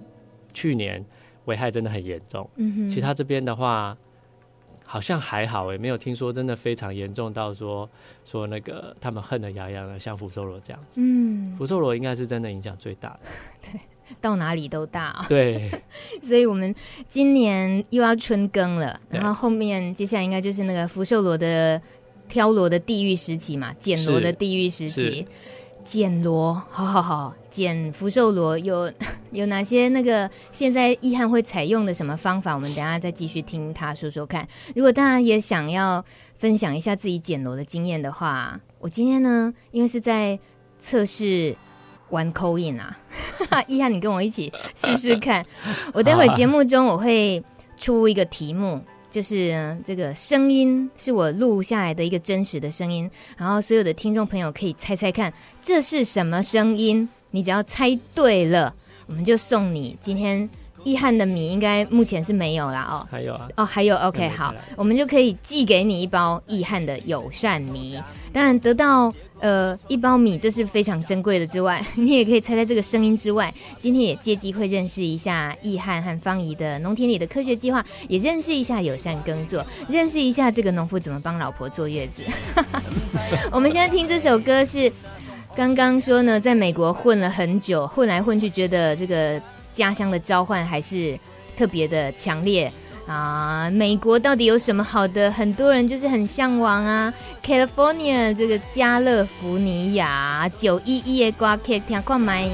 [0.56, 1.04] 去年
[1.44, 3.94] 危害真的很严重，嗯哼，其他这边的话
[4.86, 7.88] 好像还好，也没有听说真的非常严重到说
[8.24, 10.98] 说那个他们恨得牙痒的，像福寿螺这样子。
[11.02, 13.20] 嗯，福寿螺应该是真的影响最大的，
[13.60, 13.80] 对，
[14.20, 15.26] 到哪里都大哦。
[15.28, 15.70] 对，
[16.24, 16.74] 所以我们
[17.06, 21.78] 今年又要春耕了，然后后面接下来应该就是那个福寿螺的
[22.28, 25.26] 挑螺的地狱时期嘛，捡螺的地狱时期。
[25.86, 28.92] 捡螺，好好好，捡福寿螺有
[29.30, 32.52] 有哪些那个现在易汉会采用的什么方法？
[32.54, 34.46] 我们等下再继续听他说说看。
[34.74, 36.04] 如果大家也想要
[36.36, 40.36] 分享一下自己捡螺的经验的话，我今天呢，因为是在
[40.80, 41.56] 测试
[42.10, 42.98] 玩 call in 啊，
[43.68, 45.46] 易汉你跟我一起试试看。
[45.94, 47.42] 我待会节目中我会
[47.76, 48.84] 出一个题目。
[49.10, 58.74] 就是这个声音是我录下来的一个真实的声音，然后所有的听众朋友可以猜猜看这是什么声音，你只要猜对了，
[59.06, 60.48] 我们就送你今天
[60.84, 68.00] 易汉的米，应该目前是没有啦哦， 还有啊，哦还有，OK 好，我们就可以寄给你一包易汉的友善米，
[68.32, 69.12] 当然得到。
[69.38, 71.46] 呃，一包米这是非常珍贵的。
[71.46, 82.22] 之外， 你也可以猜猜这个声音之外，今天也借机会认识一下易汉和方怡的农田里的科学计划，也认识一下友善耕作，认识一下这个农夫怎么帮老婆坐月子。
[83.52, 84.90] 我们现在听这首歌是
[85.54, 89.40] 刚刚说呢，在美国混了很久，混来混去，觉得这个
[89.72, 91.18] 家乡的召唤还是
[91.56, 92.72] 特别的强烈。
[93.06, 95.30] 啊，美国到底有什么好的？
[95.30, 97.12] 很多人就是很向往啊
[97.44, 102.48] ，California 这个加勒福尼亚九一一的歌曲听看麦。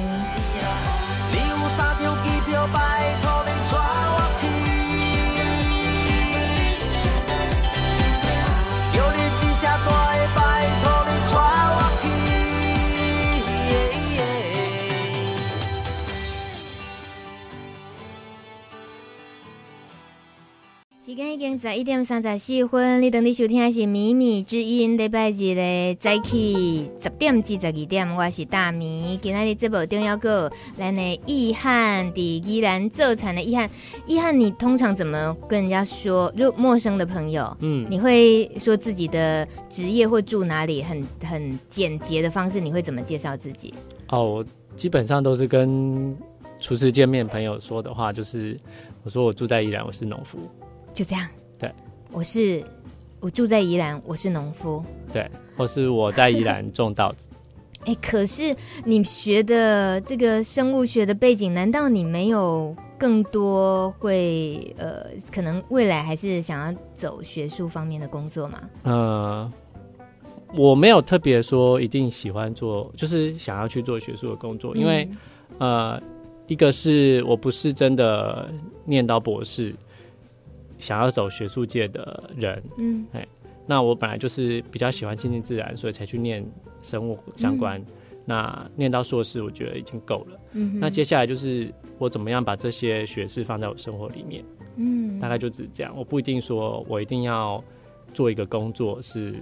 [21.05, 29.19] 时间已经十一点三十四分，你等你收听的是《米米之音》礼拜日的早起十点至十二点，我是大米。
[29.21, 33.69] 今天的节目中要个咱的易汉，的依然做产的易汉。
[34.07, 36.31] 易汉，你通常怎么跟人家说？
[36.39, 40.85] 就陌生的朋友，嗯，你会说自己的职业或住哪里？
[40.85, 43.75] 很很简洁的方式，你会怎么介绍自己？
[44.11, 46.17] 哦，我基本上都是跟
[46.61, 48.57] 初次见面朋友说的话，就是
[49.03, 50.39] 我说我住在宜兰，我是农夫。
[50.93, 51.27] 就这样，
[51.59, 51.73] 对，
[52.13, 52.63] 我是
[53.21, 57.29] 我住在宜兰，我是农夫，对，或是我在宜兰 种稻子。
[57.85, 68.61] 哎，可是你学的这个生物学的背景，难道你没有更多会呃，可能未来还是想要走学术方面的工作吗？
[68.85, 69.53] 呃，
[70.55, 75.09] 我没有特别说一定喜欢做，就是想要去做学术的工作，因为、
[75.59, 76.03] 嗯、呃，
[76.47, 78.49] 一个是我不是真的
[78.85, 79.75] 念到博士，
[80.83, 83.27] 想要走学术界的人，嗯，哎。
[83.65, 86.45] 那我本来就是比较喜欢亲近自然，所以才去念
[86.83, 87.79] 生物相关。
[87.79, 87.87] 嗯、
[88.25, 90.41] 那念到硕士，我觉得已经够了。
[90.55, 94.45] 嗯，那接下来就是我怎么样把这些学士放在我生活里面。
[94.75, 95.95] 嗯，大概就只是这样。
[95.97, 97.63] 我不一定说我一定要
[98.13, 99.37] 做一个工作是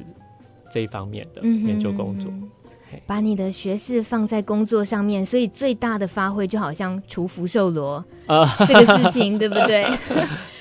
[0.71, 2.31] 这一方面的研究工作。
[2.31, 9.87] 嗯、把你的学士放在工作上面，所以最大的发挥就好像除福寿螺啊这个事情，对不对？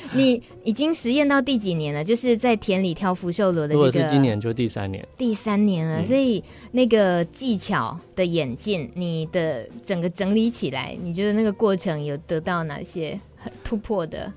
[0.16, 2.04] 你已经实验到第几年了？
[2.04, 6.02] 就是在田里挑福寿螺的这个，如果是今年就第三年，第三年了。
[6.02, 14.32] 嗯、所以那个技巧的演进，你的整个整理起来，你觉得那个过程有得到哪些很突破的？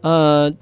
[0.00, 0.52] 呃，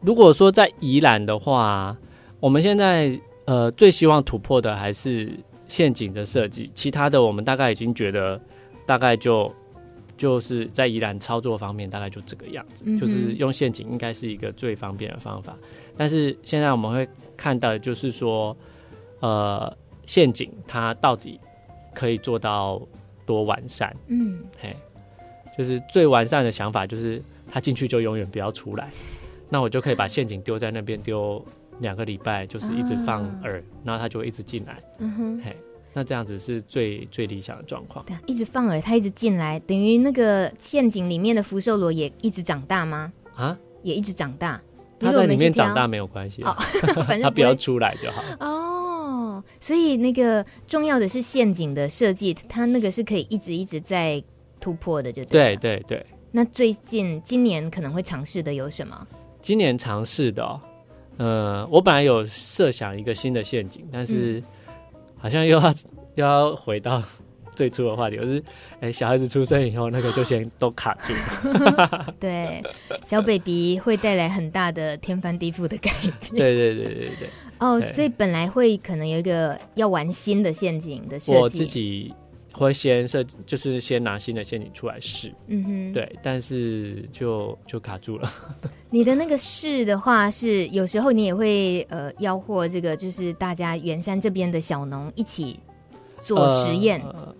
[0.00, 1.96] 如果说在宜兰的话，
[2.40, 5.30] 我们现在呃最希望突破的还是
[5.68, 8.40] 陷阱的设计，其他的我们大概已经觉得
[8.84, 9.52] 大概就。
[10.20, 15.56] 就是在宜兰操作方面，大概就这个样子，嗯、就是用陷阱应该是一个最方便的方法。
[15.96, 18.54] 但是现在我们会看到，就是说，
[19.20, 21.40] 呃，陷阱它到底
[21.94, 22.86] 可以做到
[23.24, 23.96] 多完善？
[24.08, 24.76] 嗯，嘿，
[25.56, 28.90] 就是最完善的想法就是它进去就永远不要出来，
[29.48, 31.42] 那我就可以把陷阱丢在那边丢
[31.78, 34.82] 两个礼拜，就是一直放饵，啊、然后它就会一直进来。
[34.98, 35.56] 嗯哼，嘿。
[35.92, 38.04] 那这样子是最最理想的状况。
[38.04, 43.12] 对，一直放饵，它一直进来，等于那个陷阱里面的福寿螺也一直长大吗？
[43.34, 44.60] 啊，也一直长大。
[45.00, 46.54] 它在里面长大没有关系， 哦，
[46.94, 48.22] 反正它不要出来就好。
[48.38, 54.22] 哦，所以那个重要的是陷阱的设计，它那个是可以一直一直在
[54.60, 55.56] 突破的，就对。
[55.56, 56.06] 对对对。
[56.30, 59.08] 那最近今年可能会尝试的有什么？
[59.42, 60.60] 今年尝试的，哦，
[61.16, 64.38] 呃，我本来有设想一个新的陷阱，但是。
[64.38, 64.44] 嗯
[65.20, 65.74] 好像又要
[66.16, 67.02] 又要回到
[67.54, 68.38] 最初的话题，就是
[68.76, 71.12] 哎、欸，小孩子出生以后，那个就先都卡住。
[72.18, 72.62] 对，
[73.04, 76.12] 小 baby 会带来很大的天翻地覆的改变。
[76.30, 77.28] 对对对对对。
[77.58, 81.38] 哦，所以本来会可能有一个要玩新的陷阱的设计。
[81.38, 82.14] 我自己
[82.52, 85.32] 会先设，就是先拿新的陷阱出来试。
[85.46, 85.92] 嗯哼。
[85.92, 88.28] 对，但是就就卡住了。
[88.90, 95.60] 你的那个试的话，是有时候你也会呃吆喝这个，就是大家圆山这边的小农一起
[96.20, 97.00] 做实验。
[97.02, 97.34] 呃，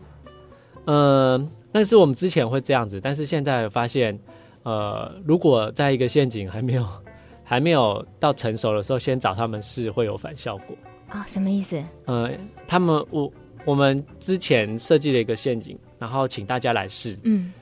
[0.84, 4.18] 呃，那是我们之前会这样子，但是现在发现，
[4.62, 6.86] 呃，如果在一个陷阱还没有
[7.42, 10.76] 还没有到成熟的时候，先找他们试会有反效果
[11.08, 11.26] 啊？
[11.28, 11.82] 什么意思？
[12.06, 12.30] 呃，
[12.68, 13.30] 他们我
[13.64, 17.52] 我们之前设计了一个陷阱，然后请大家来试，嗯。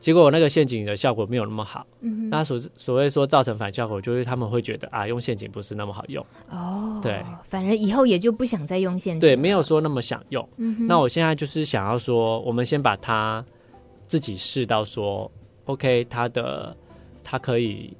[0.00, 7.00] 结果那个陷阱的效果没有那么好，嗯、那所所谓说造成反效果，就是他们会觉得啊，用陷阱不是那么好用哦。
[7.02, 9.20] 对，反而以后也就不想再用陷阱。
[9.20, 10.46] 对，没有说那么想用。
[10.58, 13.42] 嗯、那我现在就是想要说，我们先把它
[14.06, 15.30] 自己试到说
[15.64, 16.76] ，OK，它的
[17.22, 17.96] 它可以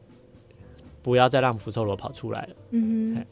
[1.01, 2.57] 不要再让福寿螺跑出来了。
[2.73, 3.27] 嗯哼，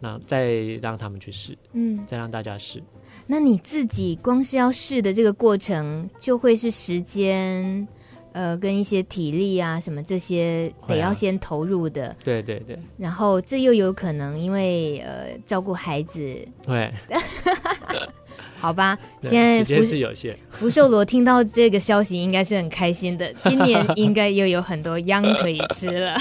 [0.00, 2.82] 那再让他们去试，嗯，再让大家试。
[3.26, 7.86] 那你自己光是要试的这个过程，就会是时间。
[8.32, 12.76] 呃，跟一些体力啊什么这些得要先投入的，啊、对对对。
[12.98, 16.18] 然后这又有可能因为呃照顾孩子，
[16.66, 16.92] 对，
[18.64, 18.98] 好吧。
[19.20, 26.16] 现在福是有限，福寿螺听到这个消息应该是很开心的，今年应该又有很多秧可以吃了。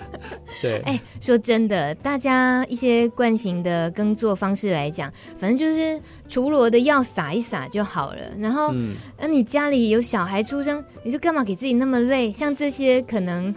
[0.60, 5.98] 对，哎，说真的，大家一些惯性的耕作方式来讲，反正就是
[6.28, 8.20] 除螺的药撒一撒就好了。
[8.38, 12.30] 然后，嗯，那你家里有小孩出生，你就干嘛给自己那么累？
[12.34, 13.54] 像这些可能，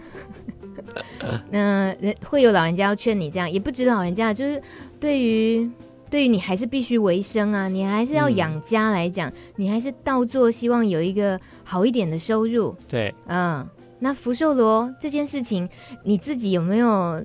[1.50, 4.62] 嗯、呃，会有老人家要劝你这样，也不止老人家，就是
[4.98, 5.68] 对于
[6.12, 12.76] 对于你还是必须维生啊，你还是要养家来讲，嗯、你还是倒做，希望有一个好一点的收入。
[12.86, 13.66] 对，嗯。
[13.98, 15.66] 那福寿螺这件事情，
[16.04, 17.24] 你自己有没有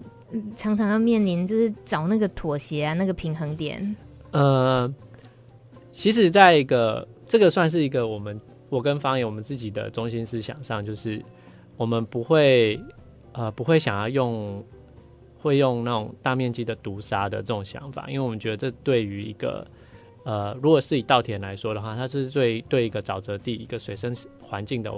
[0.55, 3.95] 常常要面临，就是找那个妥协啊，那个平衡点？
[4.31, 4.93] 呃，
[5.91, 11.19] 其实，在一个这个算是一个我们我跟方言我们自己的中心思想上，就是
[11.75, 12.79] 我们不会
[13.33, 14.63] 呃不会想要用
[15.39, 19.65] 会用那种大面积的毒杀的这种想法，因为我们觉得这对于一个
[20.23, 24.91] 呃如果是以稻田来说的话，它是最对一个沼泽地一个水生环境的。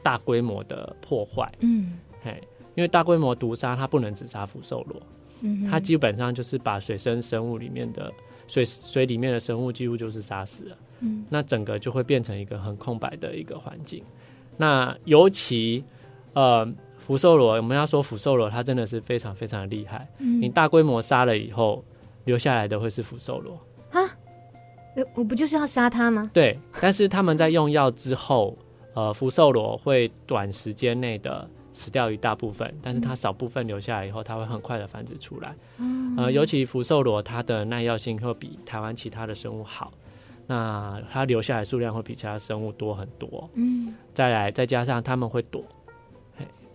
[0.00, 2.40] 大规模的破坏，嗯，嘿，
[2.76, 5.02] 因为大规模毒杀它不能只杀福寿螺，
[5.40, 8.10] 嗯，它基本上就是把水生生物里面的
[8.46, 10.76] 水水里面的生物几乎就是杀死了。
[11.00, 14.02] 嗯，那整个就会变成一个很空白的一个环境。
[14.56, 15.84] 那尤其
[16.32, 16.66] 呃
[17.08, 20.06] 福寿螺，我们要说福寿螺，它真的是非常非常的厉害。
[20.18, 21.82] 嗯，你大规模杀了以后，
[22.24, 23.58] 留下来的会是福寿螺
[23.92, 24.04] 啊？
[25.14, 26.30] 我不就是要杀它吗？
[26.34, 28.54] 对，但是他们在用药之后，
[28.92, 35.54] 呃，福寿螺会短时间内的死掉一大部分，但是它少部分留下来以后，它会很快的繁殖出来。
[35.78, 39.90] 嗯，呃，尤其福寿螺，它的耐药性会比台湾其他的生物好。
[40.46, 45.66] 那它留下来数量会比其他生物多很多，嗯，再来再加上他们会躲，嘿，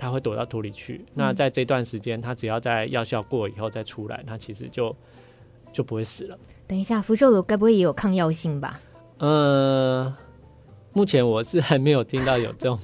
[0.03, 0.95] 它会躲到土里去。
[0.95, 4.93] 嗯、那在这段时间，它只要在药效过以后再出来，它其实就
[5.71, 6.37] 就不会死了。
[6.67, 8.81] 等一下，福寿螺该不会也有抗药性吧？
[9.19, 10.13] 呃，
[10.91, 12.77] 目前我是还没有听到有这种，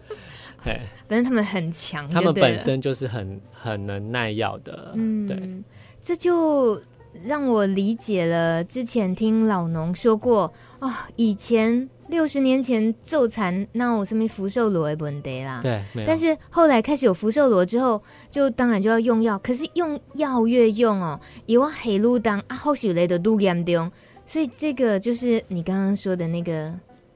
[0.64, 5.62] 哎，反正他们很强，他们本身就是很很能耐药的，嗯，对，
[6.00, 6.80] 这就。
[7.24, 18.00] 让我理解了之前听老农说过啊、哦，以前六十年前咒残那我什么福寿螺的问题啦，对，但是后来开始有福寿螺之后，
[18.30, 23.90] 就当然就要用药，可是用药越用哦，以往黑路当啊后续来的都严重，
[24.26, 26.72] 所以这个就是你刚刚说的那个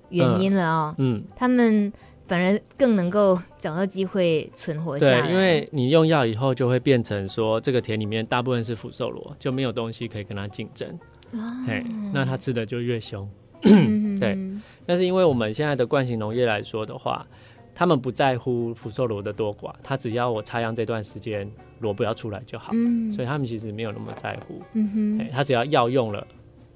[0.09, 1.93] 原因了哦，嗯，他们。
[2.29, 5.29] 反而更能够找到机会存活下来。
[5.29, 10.89] 对，因为你用药以后，就会变成说，这个田里面大部分是福寿螺，就没有东西可以跟它竞争。
[11.31, 11.39] 哦，
[11.69, 13.31] 嘿，那它吃的就越凶。
[13.63, 14.39] 对，
[14.85, 17.27] 但是因为我们现在的惯性农业来说的话，
[17.75, 21.51] 他们不在乎福寿螺的多寡，他只要我插秧这段时间
[21.81, 22.73] 螺不要出来就好。
[22.75, 24.63] 嗯，所以他们其实没有那么在乎。
[24.75, 26.27] 嗯哼，他只要药用了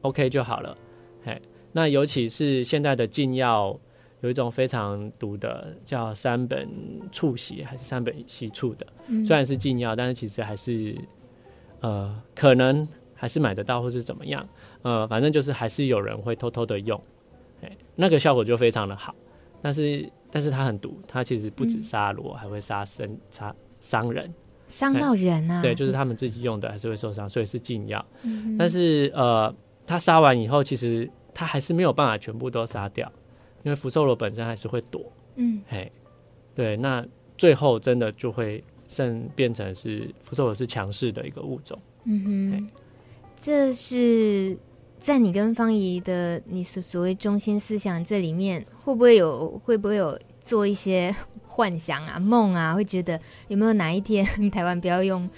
[0.02, 0.76] ，OK 就好了。
[1.24, 1.40] 嘿，
[1.72, 3.78] 那尤其是现在的禁药。
[4.22, 6.68] 有一种非常毒的，叫三苯
[7.10, 10.94] 醋烯还是三苯烯醋的，嗯，虽然是禁药，但是其实还是
[11.80, 14.46] 呃，可能还是买得到或是怎么样，
[14.82, 17.00] 呃，反正就是还是有人会偷偷的用，
[17.62, 19.14] 哎，那个效果就非常的好，
[19.60, 24.32] 但是但是它很毒，它其实不止杀螺，嗯，还会杀生杀伤人，
[24.68, 29.54] 伤到人啊，对，就是他们自己用的还是会受伤，所以是禁药，嗯，但是呃，
[29.86, 33.10] 它杀完以后，其实它还是没有办法全部都杀掉。
[33.62, 35.92] 因为福寿螺本身还是会躲，嗯，嘿，
[36.54, 37.06] 对，那
[37.36, 42.70] 最后真的就会剩变成是福寿螺是强势的一个物种，嗯哼，
[43.36, 44.56] 这是
[45.00, 51.14] 在你跟方怡的你所所谓中心思想这里面，会不会有会不会有做一些
[51.48, 52.74] 幻想啊梦啊？
[52.74, 55.28] 会觉得有没有哪一天 台湾不要用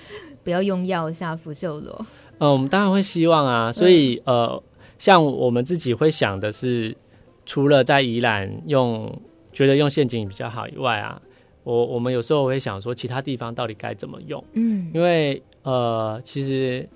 [0.45, 2.07] 不要用药下福寿螺？
[2.39, 4.63] 嗯，我们当然会希望啊，所以、嗯、呃，
[4.99, 6.97] 像我们自己会想的是。
[7.45, 9.21] 除了在宜兰用
[9.53, 11.21] 觉得用陷阱比较好以外啊，
[11.65, 14.43] 我我们有时候会想说，其他地方到底该怎么用？
[14.53, 16.89] 嗯，因为呃，其实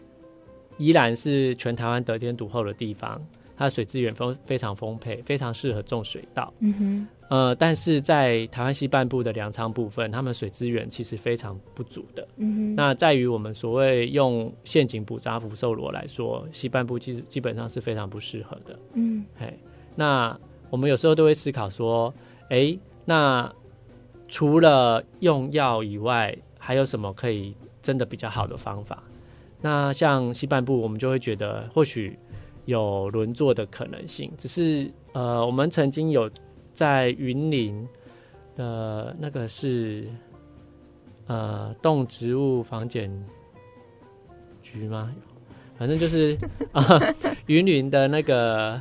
[0.79, 3.21] 宜兰是全台湾得天独厚的地方，
[3.57, 6.53] 它的水资源丰非常丰沛，非常适合种水稻。
[6.61, 12.29] 嗯哼，呃，但是在台湾西半部的粮仓部分，他们水资源其实非常不足的。
[12.37, 18.79] 嗯哼，那在于我们所谓用陷阱捕杀福寿螺来说，西半部其实基本上是非常不适合的。
[18.95, 19.59] 嗯，嘿。
[19.95, 22.13] 那我们有时候都会思考说，
[22.51, 23.51] 哎、欸，那
[24.29, 29.03] 除了用药以外，还有什么可以真的比较好的方法？
[29.67, 32.17] 那像西半部，我们就会觉得或许
[32.67, 34.31] 有轮作的可能性。
[34.39, 36.31] 只是呃，我们曾经有
[36.73, 37.85] 在云林
[38.55, 40.07] 的那个是
[41.27, 43.11] 呃动植物防检
[44.63, 45.13] 局吗？
[45.77, 46.39] 反正就是
[46.71, 46.85] 啊，
[47.47, 48.81] 云林的那个。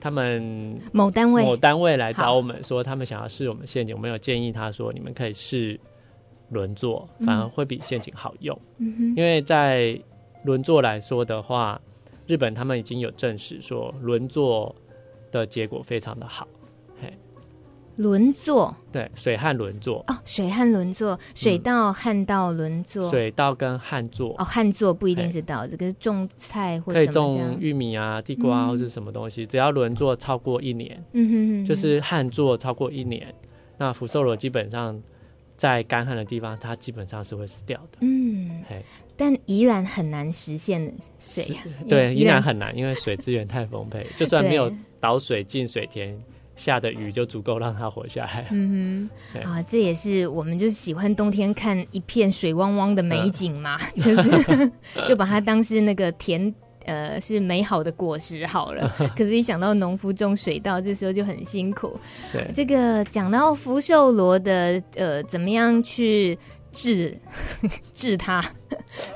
[0.00, 5.76] 他们某单位某单位来找我们说，他们想要试我们陷阱，我们有建议他说，你们可以试
[6.50, 8.56] 轮作，反而会比陷阱好用。
[8.78, 10.00] 嗯，因为在
[10.48, 11.78] 轮作来说的话，
[12.26, 14.74] 日本他们已经有证实说轮作
[15.30, 16.48] 的结果非常的好。
[17.96, 18.74] 轮作？
[18.92, 20.04] 对，水旱轮作。
[20.06, 24.34] 哦，水旱轮作，水稻旱稻轮作，水稻跟旱作。
[24.38, 33.34] 哦，旱作不一定是稻，这个种菜或者可以种玉米啊、地瓜、啊、或者什么东西，嗯、只要轮作超过一年，嗯哼哼哼，就是旱作超过一年，
[33.78, 35.02] 那福寿螺基本上
[35.56, 37.98] 在干旱的地方，它基本上是会死掉的。
[38.02, 38.84] 嗯，嘿，
[39.18, 40.80] 但宜兰很难实现
[41.18, 41.44] 水，
[41.86, 46.18] 对，宜兰很难，因为水资源太丰沛， 就算没有导水进水田。
[46.56, 48.48] 下的雨就足够让它活下来。
[48.50, 54.72] 嗯哼， 啊，这也是我们就是喜欢冬天看一片水汪汪的美景嘛，嗯、 就是
[55.06, 56.52] 就把它当是那个田，
[56.84, 58.92] 呃，是美好的果实好了。
[59.16, 61.96] 可是，一想到农夫种水稻，这时候就很辛苦。
[62.32, 66.36] 对，这个讲到福寿螺的，呃，怎么样去
[66.72, 67.16] 治
[67.94, 68.40] 治他，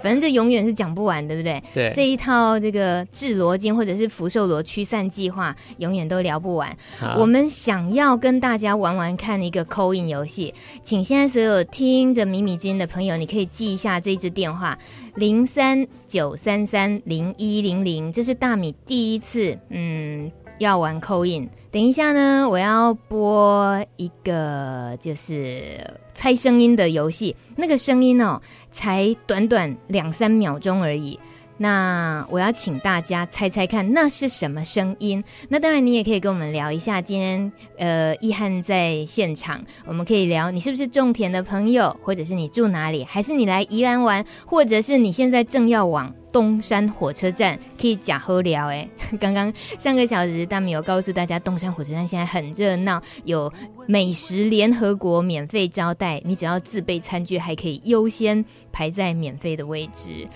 [0.02, 1.62] 反正这永远是讲不完，对不对？
[1.74, 6.76] 对，这一套这个治罗经或者是福寿螺驱散计划，永远都聊不完。
[7.16, 14.78] 我们想要跟大家玩玩看一个 call in 游戏，请现在所有听着米米君的朋友，你可以记一下这一支电话
[15.14, 21.48] 零三九三三零一零零，这是大米第一次嗯要玩 call in。
[21.72, 25.78] 等一下呢，我要播一个就是
[26.12, 28.38] 猜声音的游戏，那个声音哦，
[28.70, 31.18] 才短短两三秒钟而已。
[31.56, 35.24] 那我要请大家猜猜看，那是什么声音？
[35.48, 37.00] 那当然，你也可以跟我们聊一下。
[37.00, 48.68] 今天呃，易翰在现场，我们可以聊你是不是种田的朋友，或者是你住哪里，还是你来宜兰玩，或者是你现在正要往东山火车站，可以假喝聊。
[48.68, 48.88] 哎，
[49.20, 53.52] 刚刚上个小时大米有告诉大家，东山火车站现在很热闹，有
[53.86, 60.26] 美食联合国免费招待，你只要自备餐具，还可以优先排在免费的位置。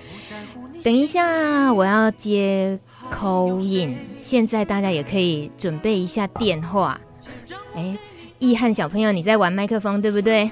[0.83, 2.79] 等一下，我要接
[3.11, 3.97] call in。
[4.23, 7.01] 现在大家也可以准备一下电话。
[7.75, 7.97] 哎，
[8.39, 10.51] 易汉小朋友，你在玩麦克风对不对？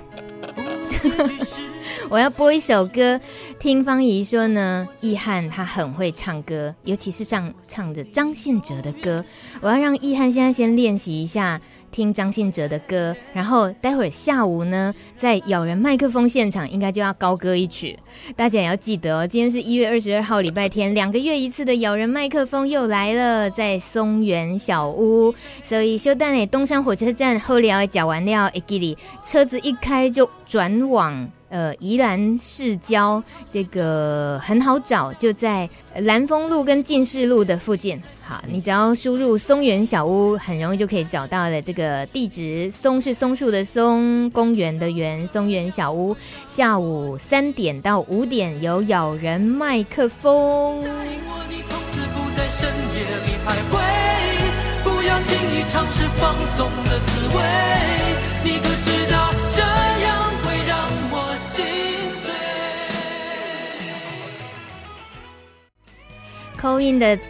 [2.10, 3.20] 我要播一首歌。
[3.58, 9.24] 听芳宜说呢，易翰他很会唱歌，尤其是唱唱着张信哲的歌。
[9.60, 11.60] 我要让易翰现在先练习一下。
[11.90, 17.96] 听张信哲的歌，然后待会儿下午呢，在咬人麦克风现场应该就要高歌一曲。
[18.34, 25.32] 大家也要记得哦，今天是一月二十二号礼拜天，两个月一次的咬人麦克风又来了，在松原小屋。
[25.62, 31.30] 所以休蛋诶，东山火车站后聊讲完了，一记里车子一开就转往。
[31.54, 38.02] 呃，宜兰市郊这个很好找，就在兰丰路跟进士路的附近。
[38.20, 42.68] 好，你只要输入松园小屋，很容易就可以找到了这个地址。
[42.72, 46.16] 松是松树的松，公园的园，松园小屋。
[46.48, 50.82] 下午三点到五点有咬人麦克风。
[54.82, 56.98] 不要轻易尝试放纵的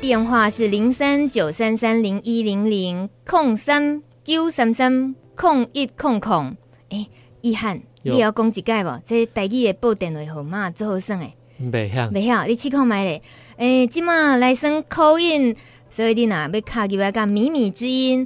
[0.01, 6.57] 电话是零三九三三零一零零空三九三三空一空空。
[6.89, 7.05] 哎，
[7.41, 8.91] 易翰，你要讲一解不？
[9.05, 11.35] 这台语的报电话号码最好算诶。
[11.61, 13.23] 袂晓，袂晓，你试看觅咧。
[13.57, 15.57] 诶，即马来算 call in，
[15.91, 18.25] 所以你若要卡入来甲米米之音，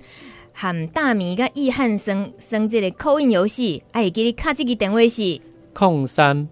[0.53, 5.41] 含大米甲易汉生生这个 call in 游戏，哎，给你卡这个电话是
[5.73, 6.47] 空三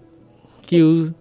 [0.62, 1.12] 九。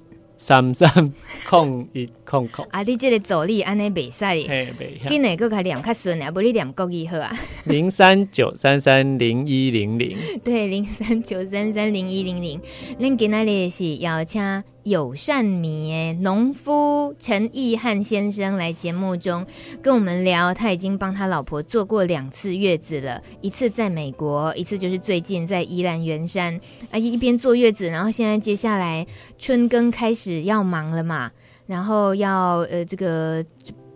[0.46, 1.12] 三三
[1.50, 2.84] 空一空空 啊！
[2.84, 4.72] 你这个助理安尼袂使，嘿。
[5.08, 7.36] 今日搁较念较顺啊，不你念国语好啊。
[7.64, 10.16] 零三九三三零一零零，
[10.46, 12.62] 对，零三九三三零一零零。
[13.00, 14.40] 恁今仔日是邀请
[14.86, 19.44] 友善米诶农夫陈易翰先生来节目中
[19.82, 26.62] 跟我们聊，他已经帮他老婆坐过两次月子了，一次在美国，一次就是最近在宜兰圆山
[26.92, 29.08] 啊，一边坐月子，然后现在接下来
[29.40, 31.32] 春耕开始要忙了嘛，
[31.66, 33.44] 然后要呃这个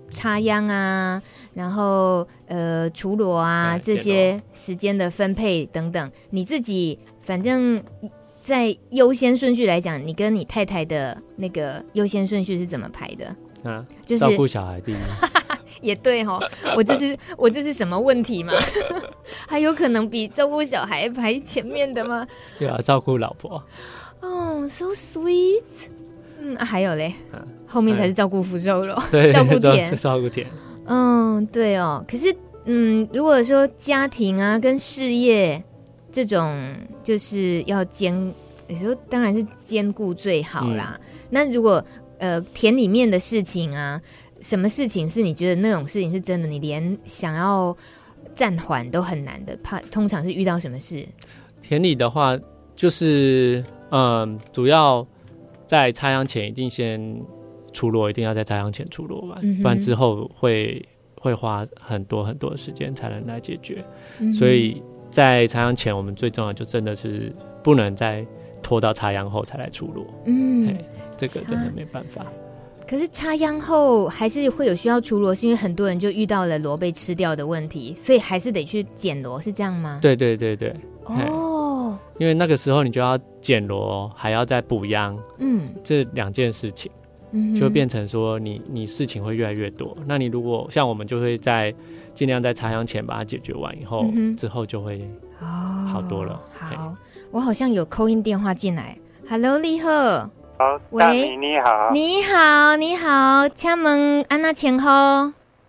[0.10, 1.22] 插秧啊，
[1.54, 7.80] 然后呃除螺啊这些时间的分配等等，你自己反正。
[8.50, 13.28] 在优先顺序来讲，你跟你太太的那个优先顺序是怎么排的？
[13.70, 14.96] 啊，就是照顾小孩第一。
[15.82, 16.40] 也对哈，
[16.76, 18.52] 我就是 我就是什么问题嘛？
[19.48, 22.28] 还有可能比照顾小孩排前面的吗？
[22.58, 23.64] 对啊，照顾老婆。
[24.22, 25.64] 哦、oh,，so sweet。
[26.42, 30.48] 嗯，还有嘞，啊、后面才是照顾福寿螺，对，照顾田，照顾田。
[30.88, 32.04] 嗯，对哦。
[32.08, 32.36] 可是，
[32.66, 35.64] 嗯，如果说家庭啊跟事业。
[36.12, 38.34] 这种就是要兼，
[38.68, 41.00] 有时候当然是兼顾最好啦。
[41.00, 41.84] 嗯、那如果
[42.18, 44.02] 呃田里面的事情啊，
[44.42, 47.76] 什么事情是你觉得那种事情是真的，你连想要
[48.34, 49.56] 暂缓都很难的？
[49.64, 51.06] 怕通常是遇到什么事？
[51.62, 52.38] 田里的话，
[52.76, 55.06] 就是嗯，主要
[55.68, 57.22] 在插秧前一定先
[57.72, 60.84] 出落，一定要在插秧前出落完，嗯，不然之后会
[61.20, 63.86] 会花很多很多的时间才能来解决，
[64.20, 64.82] 嗯、所以。
[65.10, 67.34] 在插秧前，我们最重要就真的是
[67.64, 68.26] 不能再
[68.62, 70.06] 拖到插秧后才来锄螺。
[70.26, 70.78] 嗯，
[71.18, 72.26] 这个真的没办法。
[72.88, 80.00] 可是插秧后还是会有需要除螺，是因为很多人就遇到了螺被吃掉的问题，所以还是得去捡螺，是这样吗？
[80.02, 80.74] 对对对对。
[81.06, 81.98] 哦。
[82.18, 85.18] 因为那个时候你就要捡螺，还要再补秧。
[85.38, 85.70] 嗯。
[85.84, 86.92] 这两件事情，
[87.56, 89.96] 就会变成说你你事情会越来越多。
[90.06, 91.74] 那你如果像我们就会在。
[92.14, 95.10] 尽量在插秧前把它解决完以后，嗯、之后就会
[95.92, 96.34] 好多了。
[96.34, 96.94] 哦、好，
[97.32, 98.98] 我好像有 call in 电话进来
[99.30, 100.30] ，Hello，立赫。
[100.58, 101.92] 好，大米你好。
[101.92, 104.92] 你好，你好，请问安娜前后？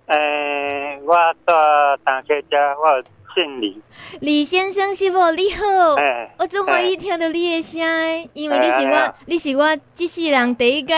[0.06, 1.14] 诶、欸，我
[1.44, 1.54] 到
[2.02, 3.00] 大客家，我
[3.34, 3.80] 姓李。
[4.20, 5.18] 李先生是不？
[5.32, 5.94] 你好。
[5.94, 10.94] 欸、我真欢喜听到你的声，欸、因为你是我，欸、你是我这世人第一个，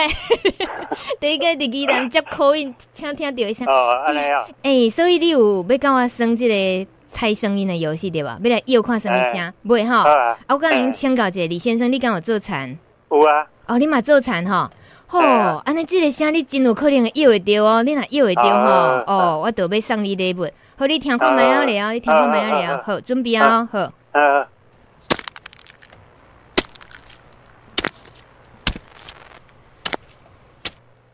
[1.19, 3.67] 第一个第二人接 call in，请听到一声。
[3.67, 4.45] 哦，安尼啊。
[4.63, 6.87] 诶，所以你有要跟我算这个？
[7.15, 8.39] 猜声音的游戏对吧？
[8.43, 9.53] 要来要看什么声？
[9.61, 9.97] 不会哈。
[9.97, 12.75] 啊，我刚经请教一下李先生，你敢有做残？
[13.11, 13.45] 有啊。
[13.67, 14.71] 哦，你嘛做残哈？
[15.05, 15.19] 吼，
[15.63, 17.83] 安尼即个声你真有可能会要会到哦。
[17.83, 20.47] 你若要会到吼，哦，我都要送你礼物。
[20.75, 22.83] 好，你听看麦啊了，你听看麦啊了。
[22.83, 23.91] 好，准备啊，好。
[24.13, 24.45] 嗯。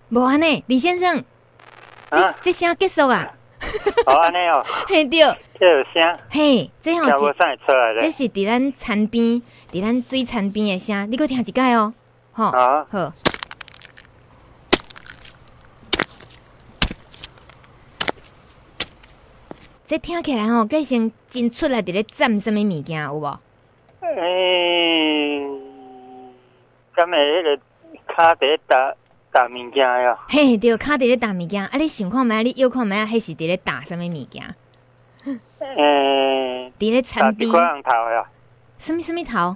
[0.09, 1.23] 无安尼，李先生，
[2.09, 3.31] 这这声结束啊？
[4.05, 5.19] 好安尼哦， 嘿对，
[5.59, 9.41] 这有声，嘿，这好，这这是伫咱田边，
[9.71, 11.93] 伫咱水田边的声，你搁听一解哦，
[12.31, 13.13] 吼，好，
[19.89, 23.39] 这听起来吼，计先真出来伫咧占什物物件有无？
[24.01, 25.41] 诶，
[26.95, 27.59] 咱诶迄个
[28.05, 28.93] 卡在打。
[29.31, 34.55] 打物件呀，嘿，对，卡伫咧打物件，啊，你想看觅，你又看觅，迄是伫咧打什物物件？
[35.59, 37.51] 诶，伫咧田边。
[37.51, 38.23] 打几头呀？
[38.77, 39.55] 什么什么头？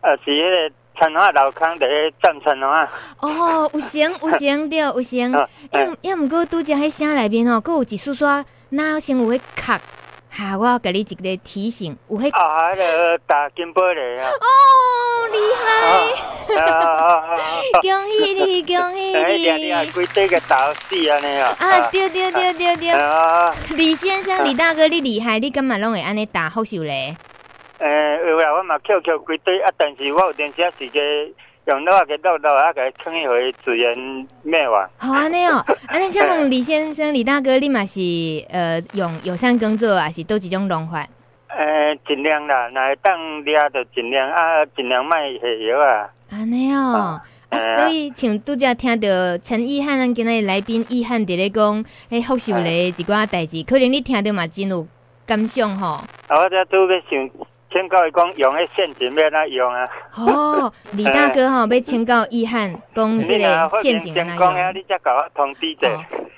[0.00, 2.70] 啊，是迄个田螺老坑伫咧斩田螺。
[3.20, 5.32] 哦，有声有声对，有声。
[5.32, 8.24] 要要毋过拄则迄声内面吼，阁有一丝丝，
[8.70, 9.80] 哪先有迄壳？
[10.28, 12.30] 哈，我给你一个提醒，有迄。
[12.32, 14.30] 啊，迄个打金宝的啊。
[14.30, 15.66] 哦，厉害！
[17.80, 19.64] 恭喜你，恭喜你！
[19.66, 21.56] 你还规堆个打死安尼啊？
[21.58, 23.76] 啊，对对对对对。
[23.76, 27.16] 李先生，李大哥，你厉害，你干嘛拢会安尼打福寿嘞？
[27.78, 31.02] 诶，有啦，我嘛扣扣规堆啊，但是我有阵时时间。
[31.66, 33.96] 用那个豆豆啊，给称一回资源
[34.42, 34.88] 灭亡。
[34.98, 38.00] 好啊，那哦，啊， 那请问李先生、李大哥，你嘛是
[38.50, 41.04] 呃用友善耕作，还是都几种农法？
[41.48, 46.08] 呃，尽量啦，那当抓就尽量啊，尽量卖下药啊。
[46.30, 49.08] 啊，那哦，啊，所以像拄则听到
[49.38, 54.86] 陈意汉咱今日来宾意汉伫咧讲，迄福寿嘞一寡代志，可能你听到嘛真有
[55.26, 56.04] 感想吼。
[56.28, 57.28] 啊，我这都要想。
[57.76, 59.86] 请教伊讲用迄陷阱要哪用啊？
[60.14, 64.28] 哦，李大哥吼，要请教伊汉讲这个陷阱哪用？
[64.28, 65.86] 成功啊，你才甲我通知者。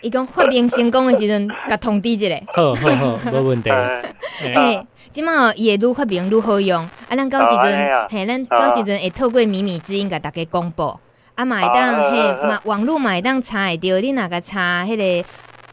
[0.01, 2.35] 伊讲发明成功的时阵，甲通知一下。
[2.53, 3.71] 好好好，无问题。
[4.43, 6.83] 诶，即马伊会愈发明愈好用。
[7.09, 10.99] 啊，咱到时阵，嘿，咱到时阵会透过米米之音甲大家公布。
[11.37, 15.29] 啊，嘛会当嘿，嘛网络嘛会当查会着，你哪个查迄个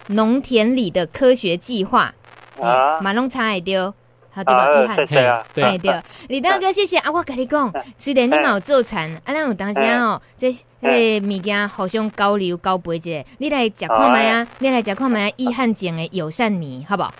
[0.10, 2.14] 农田里的科学计划？
[2.62, 3.96] 啊，嘛拢查会到。
[4.36, 4.68] 好对吧？
[4.68, 5.78] 厉害，对。
[5.78, 6.98] 对，李大哥，谢谢。
[6.98, 7.10] 啊！
[7.10, 17.14] 我跟你讲，虽然你嘛有做餐，啊，咱有当时哦，这迄个物件互相交流交配者，你来食看卖啊，你来食看卖啊，易汉种的友善米，好不好？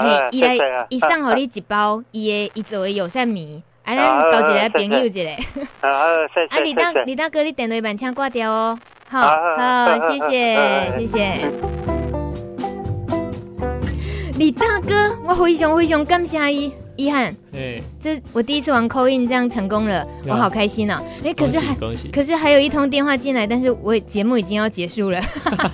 [0.00, 5.30] 嘿，伊来，伊送互你一包，伊的伊做的友善米，啊，咱交一个朋友一个。
[5.88, 8.78] 啊，李大李大哥，你电话慢请挂掉哦。
[9.08, 11.89] 好好，谢谢谢谢。
[14.40, 20.98] 李大哥，我灰熊灰熊感谢伊，奕汉，哎，这我第一次玩 call in 这样成功了，我好开心哦。
[21.22, 21.76] 哎，可是还
[22.10, 25.20] 可是还有一通电话进来，但是我节目已经要结束了，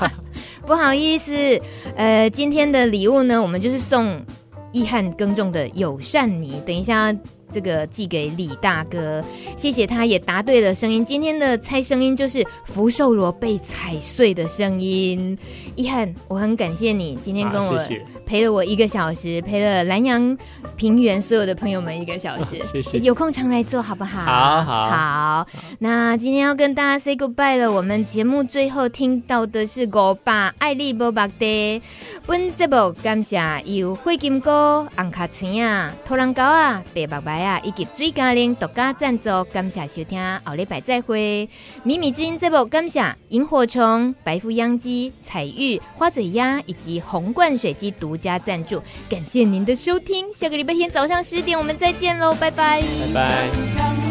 [0.66, 1.32] 不好意思。
[1.94, 4.20] 呃，今天的礼物呢，我们就是送
[4.72, 7.14] 易汉耕种的友善泥，等一下。
[7.52, 9.22] 这个寄给李大哥，
[9.56, 11.04] 谢谢他，也答对了声音。
[11.04, 15.36] 今天的猜声音就是福寿螺被踩碎的声音。
[15.76, 17.80] 奕汉，我很感谢你今天跟我
[18.24, 20.36] 陪了我一个小时，陪了南阳
[20.76, 22.62] 平原所有的朋友们一个小时。
[22.72, 24.22] 谢谢，有空常来做好不好？
[24.22, 25.46] 好好好。
[25.78, 27.70] 那今天要跟大家 say goodbye 了。
[27.70, 31.82] 我们节目最后听到的是狗爸爱丽波巴的。
[32.26, 37.35] 本节目感谢由火金哥、红卡村啊、土人狗啊、白白白。
[37.62, 41.48] 以及水嘉玲独家赞助，感谢收听，后礼拜再会。
[41.82, 50.32] 秘密之音这部，感谢萤火虫、白富秧鸡、彩玉、花嘴鸭以及红冠水鸡独家赞助，感谢您的收听。
[50.32, 54.05] 下个礼拜天早上十点，我们再见喽，拜拜，拜拜。